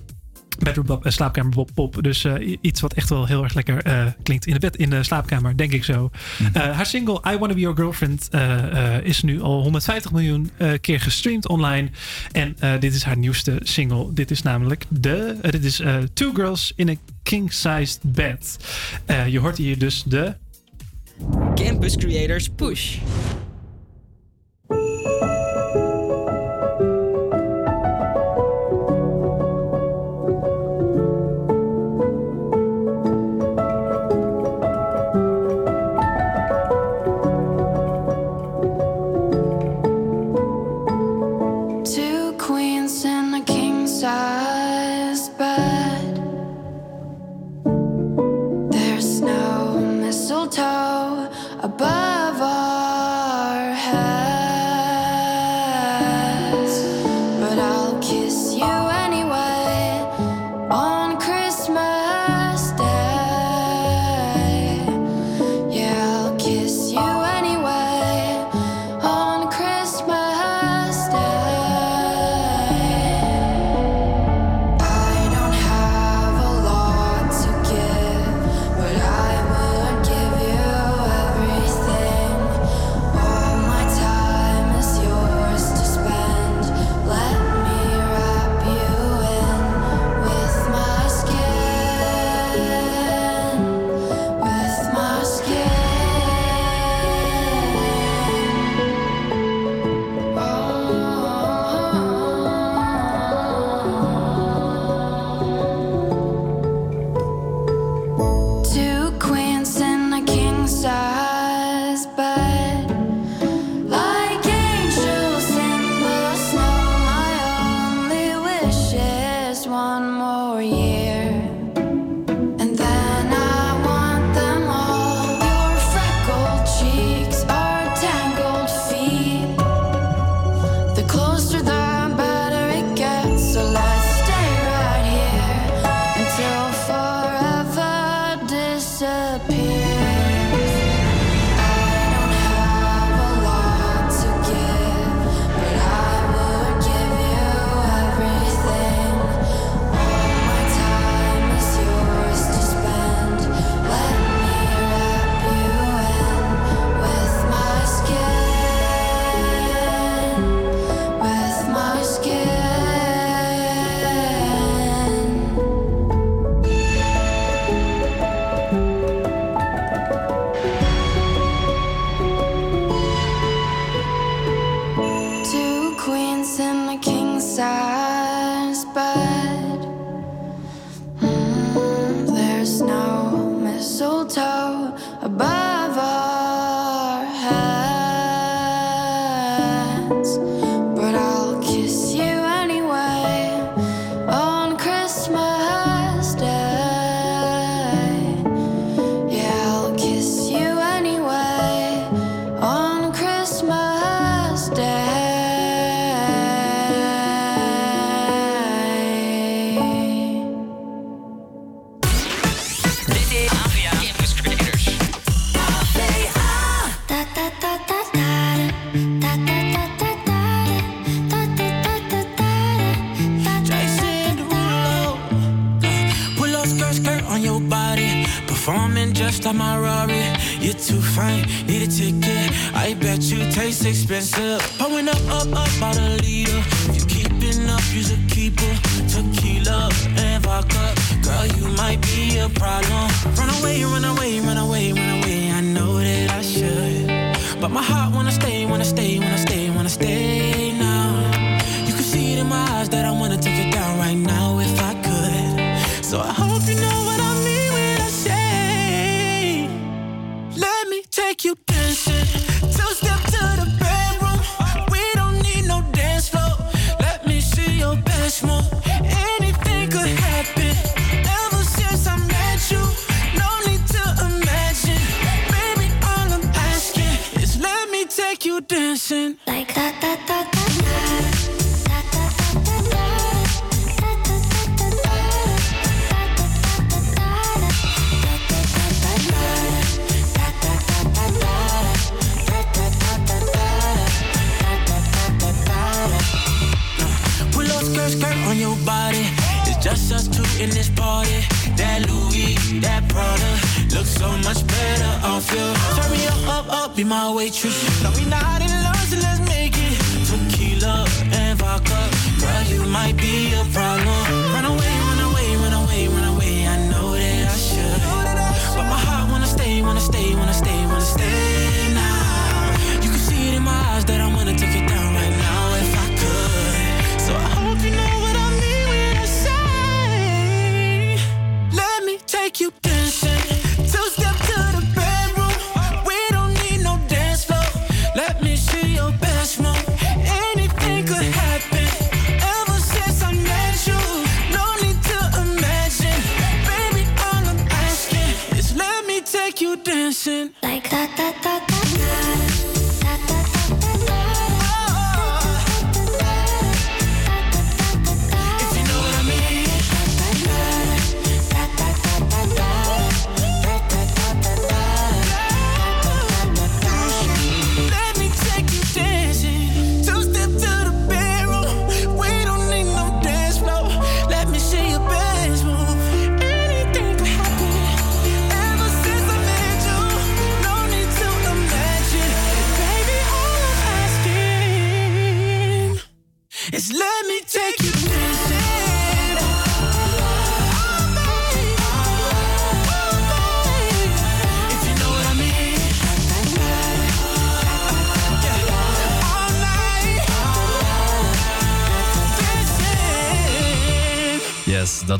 [0.58, 2.02] Bedroom eh, slaapkamer pop, pop.
[2.02, 4.90] Dus eh, iets wat echt wel heel erg lekker eh, klinkt in de bed, in
[4.90, 6.10] de slaapkamer, denk ik zo.
[6.52, 8.28] Eh, haar single I Wanna Be Your Girlfriend
[9.02, 11.88] is nu al 150 miljoen eh, keer gestreamd online.
[12.32, 14.12] En eh, dit is haar nieuwste single.
[14.12, 18.56] Dit is namelijk de, dit is eh, Two Girls in a King-Sized Bed.
[19.06, 20.34] Eh, je hoort hier dus de...
[21.54, 22.98] Campus Creators Push.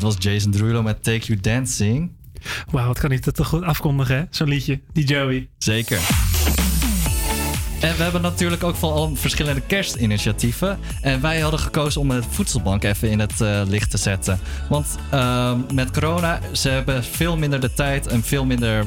[0.07, 2.11] Was Jason Derulo met Take You Dancing.
[2.71, 4.27] Wauw, wat kan hij dat toch goed afkondigen?
[4.29, 5.47] Zo'n liedje, die Joey.
[5.57, 5.99] Zeker.
[7.81, 10.79] En we hebben natuurlijk ook van al verschillende kerstinitiatieven.
[11.01, 14.39] En wij hadden gekozen om het voedselbank even in het eh, licht te zetten.
[14.69, 18.85] Want ehm, met corona, ze hebben veel minder de tijd en veel minder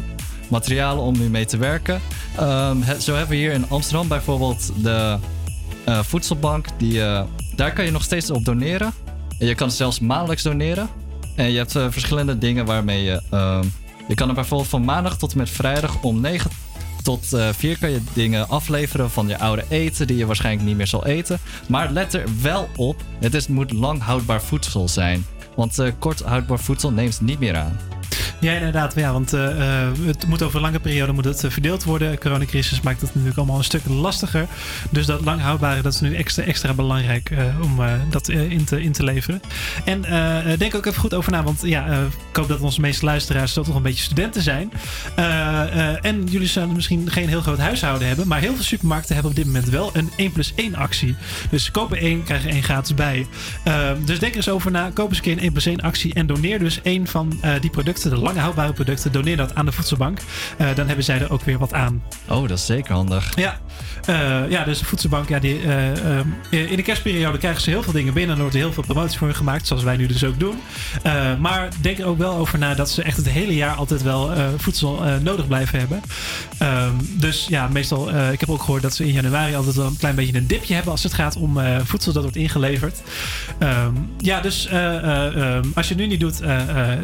[0.49, 2.01] materialen om nu mee te werken.
[2.37, 5.19] Ehm, het- zo hebben we hier in Amsterdam bijvoorbeeld de
[5.85, 6.67] eh, voedselbank.
[6.79, 7.23] Die, eh,
[7.57, 8.93] daar kan je nog steeds op doneren.
[9.39, 10.89] En je kan zelfs maandelijks doneren.
[11.41, 13.23] En je hebt eh, verschillende dingen waarmee je...
[13.31, 13.65] ehm,
[14.09, 16.51] je kan er bijvoorbeeld van maandag tot en met vrijdag om 9
[17.03, 20.77] tot eh 4 kan je dingen afleveren van je oude eten die je waarschijnlijk niet
[20.77, 21.39] meer zal eten.
[21.69, 25.25] Maar let er wel op, het moet lang houdbaar voedsel zijn.
[25.57, 27.79] Want eh, kort houdbaar voedsel neemt niet meer aan.
[28.41, 28.95] Ja, inderdaad.
[28.95, 32.11] Ja, want eh, eh, het moet over een lange periode moet het, eh, verdeeld worden.
[32.11, 34.47] De coronacrisis maakt het natuurlijk allemaal een stuk lastiger.
[34.91, 37.31] Dus dat lang houdbare, dat is nu extra, extra belangrijk
[37.63, 37.81] om
[38.11, 39.41] dat in, te, in te leveren.
[39.85, 40.05] En
[40.59, 41.87] denk ook even goed over na, want ja,
[42.31, 44.73] ik hoop dat onze meeste luisteraars toch nog een beetje studenten zijn.
[46.03, 49.37] En jullie zullen misschien geen heel groot huishouden hebben, maar heel veel supermarkten hebben op
[49.37, 51.17] dit moment wel een 1 plus 1 actie.
[51.51, 53.27] Dus koop er één, krijg één gratis bij.
[54.05, 54.91] Dus denk er eens over na.
[54.95, 57.71] Koop eens een keer een 1 plus 1 actie en doneer dus één van die
[57.71, 59.13] producten, de houdbare producten.
[59.13, 60.19] Doneer dat aan de voedselbank.
[60.57, 62.03] Eh, dan hebben zij er ook weer wat aan.
[62.29, 63.33] Oh, dat is zeker handig.
[63.35, 63.59] Ja,
[64.05, 67.93] Eh, ja dus de voedselbank, ja, die, eh, in de kerstperiode krijgen ze heel veel
[67.93, 68.31] dingen binnen.
[68.31, 70.59] En er wordt heel veel promotie voor hun gemaakt, zoals wij nu dus ook doen.
[71.39, 74.31] Maar denk er ook wel over na dat ze echt het hele jaar altijd wel
[74.57, 76.03] voedsel nodig blijven hebben.
[76.59, 79.97] Ehm, dus ja, meestal, ik heb ook gehoord dat ze in januari altijd wel een
[79.97, 83.03] klein beetje een dipje hebben als het gaat om voedsel dat wordt ingeleverd.
[83.59, 86.41] Ehm, ja, dus eh, eh, ehm, als je het nu niet doet,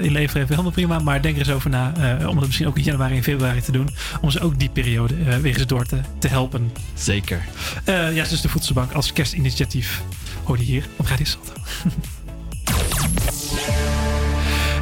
[0.01, 0.99] inleveren even helemaal prima.
[0.99, 3.23] Maar maar denk er eens over na eh, om dat misschien ook in januari en
[3.23, 3.89] februari te doen.
[4.21, 6.73] Om ze ook die periode uh, weer eens door te, te helpen.
[6.95, 7.45] Zeker.
[7.89, 10.03] Uh, ja, dus de Voedselbank als kerstinitiatief.
[10.45, 11.53] Hoor je hier op Radio Salto.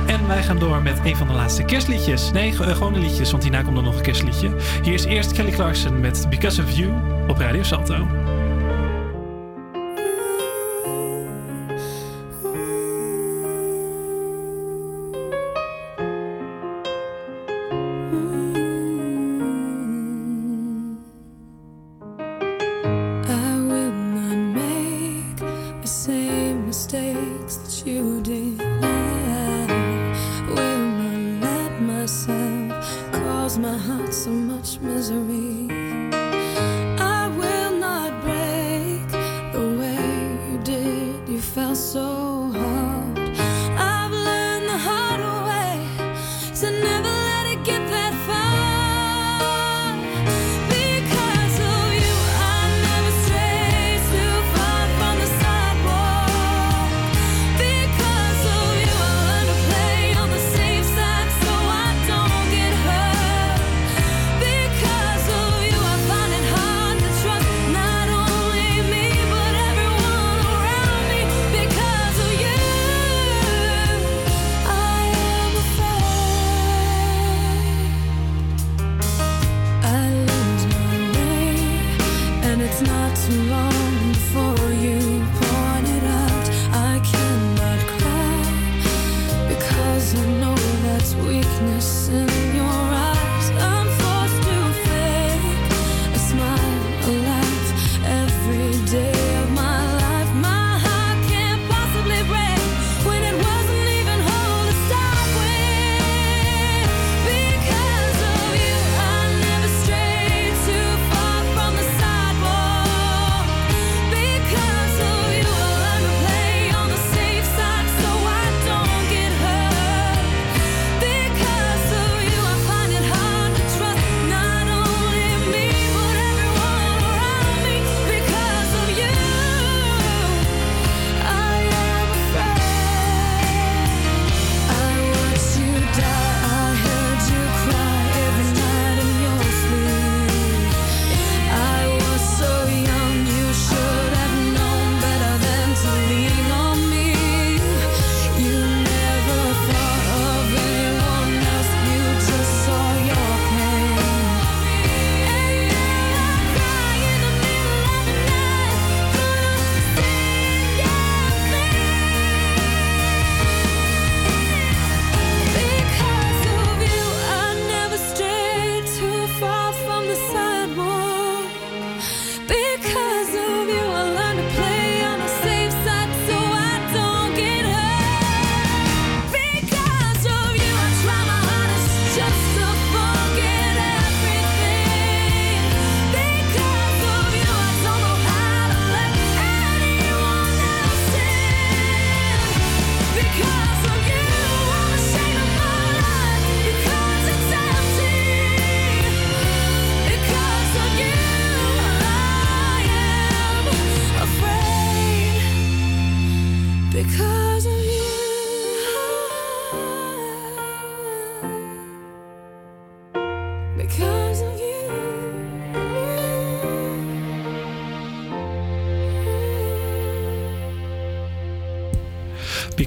[0.06, 2.30] En wij gaan door met een van de laatste kerstliedjes.
[2.32, 4.56] Nee, gewone liedjes, want hierna komt er nog een kerstliedje.
[4.82, 6.92] Hier is eerst Kelly Clarkson met Because of You
[7.28, 8.06] op Radio Salto.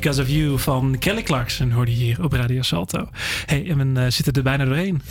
[0.08, 3.10] Because of You van Kelly Clarkson hoorde je hier op Radio Salto.
[3.46, 5.02] hey, en we eh, zitten er bijna doorheen.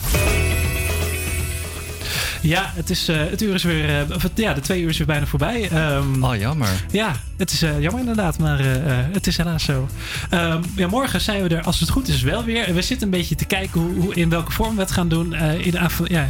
[2.43, 5.06] Ja, het, is, eh, het uur is weer, eh, ja, de twee uur is weer
[5.06, 5.70] bijna voorbij.
[5.97, 6.68] Um, oh, jammer.
[6.90, 8.59] Ja, het is jammer inderdaad, maar
[9.12, 9.89] het is helaas zo.
[10.31, 12.74] Ehm, ja, morgen zijn we er, als het goed is, wel weer.
[12.74, 15.35] We zitten een beetje te kijken hoe, hoe in welke vorm we het gaan doen.
[15.35, 16.28] in de ja,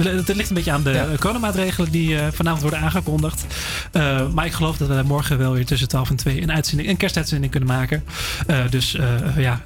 [0.00, 3.44] het ligt een beetje aan de coronamaatregelen die vanavond worden aangekondigd.
[3.92, 6.88] Eh, maar ik geloof dat we morgen wel weer tussen 12 en 2 een, uitzending,
[6.88, 8.04] een kerstuitzending kunnen maken.
[8.46, 9.60] Eh, dus eh, ja.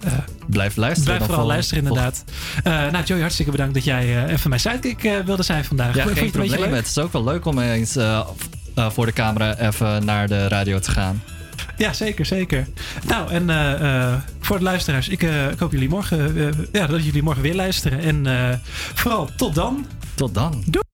[0.47, 1.15] blijf luisteren.
[1.15, 2.25] Blijf vooral luisteren, inderdaad.
[2.65, 5.95] nou, Joey, hartstikke bedankt dat jij even mijn sidekick wilde zijn vandaag.
[5.95, 6.61] Ja, geen het probleem.
[6.61, 6.79] met.
[6.79, 7.97] Het is ook wel leuk om eens
[8.75, 11.23] voor de camera even naar de radio te gaan.
[11.77, 12.67] Ja, zeker, zeker.
[13.07, 15.29] Nou, en voor de luisteraars, ik,
[15.59, 18.01] hoop jullie morgen, ja, dat jullie morgen weer luisteren.
[18.01, 18.61] En
[18.95, 19.87] vooral tot dan.
[20.15, 20.63] Tot dan.
[20.67, 20.83] Doei.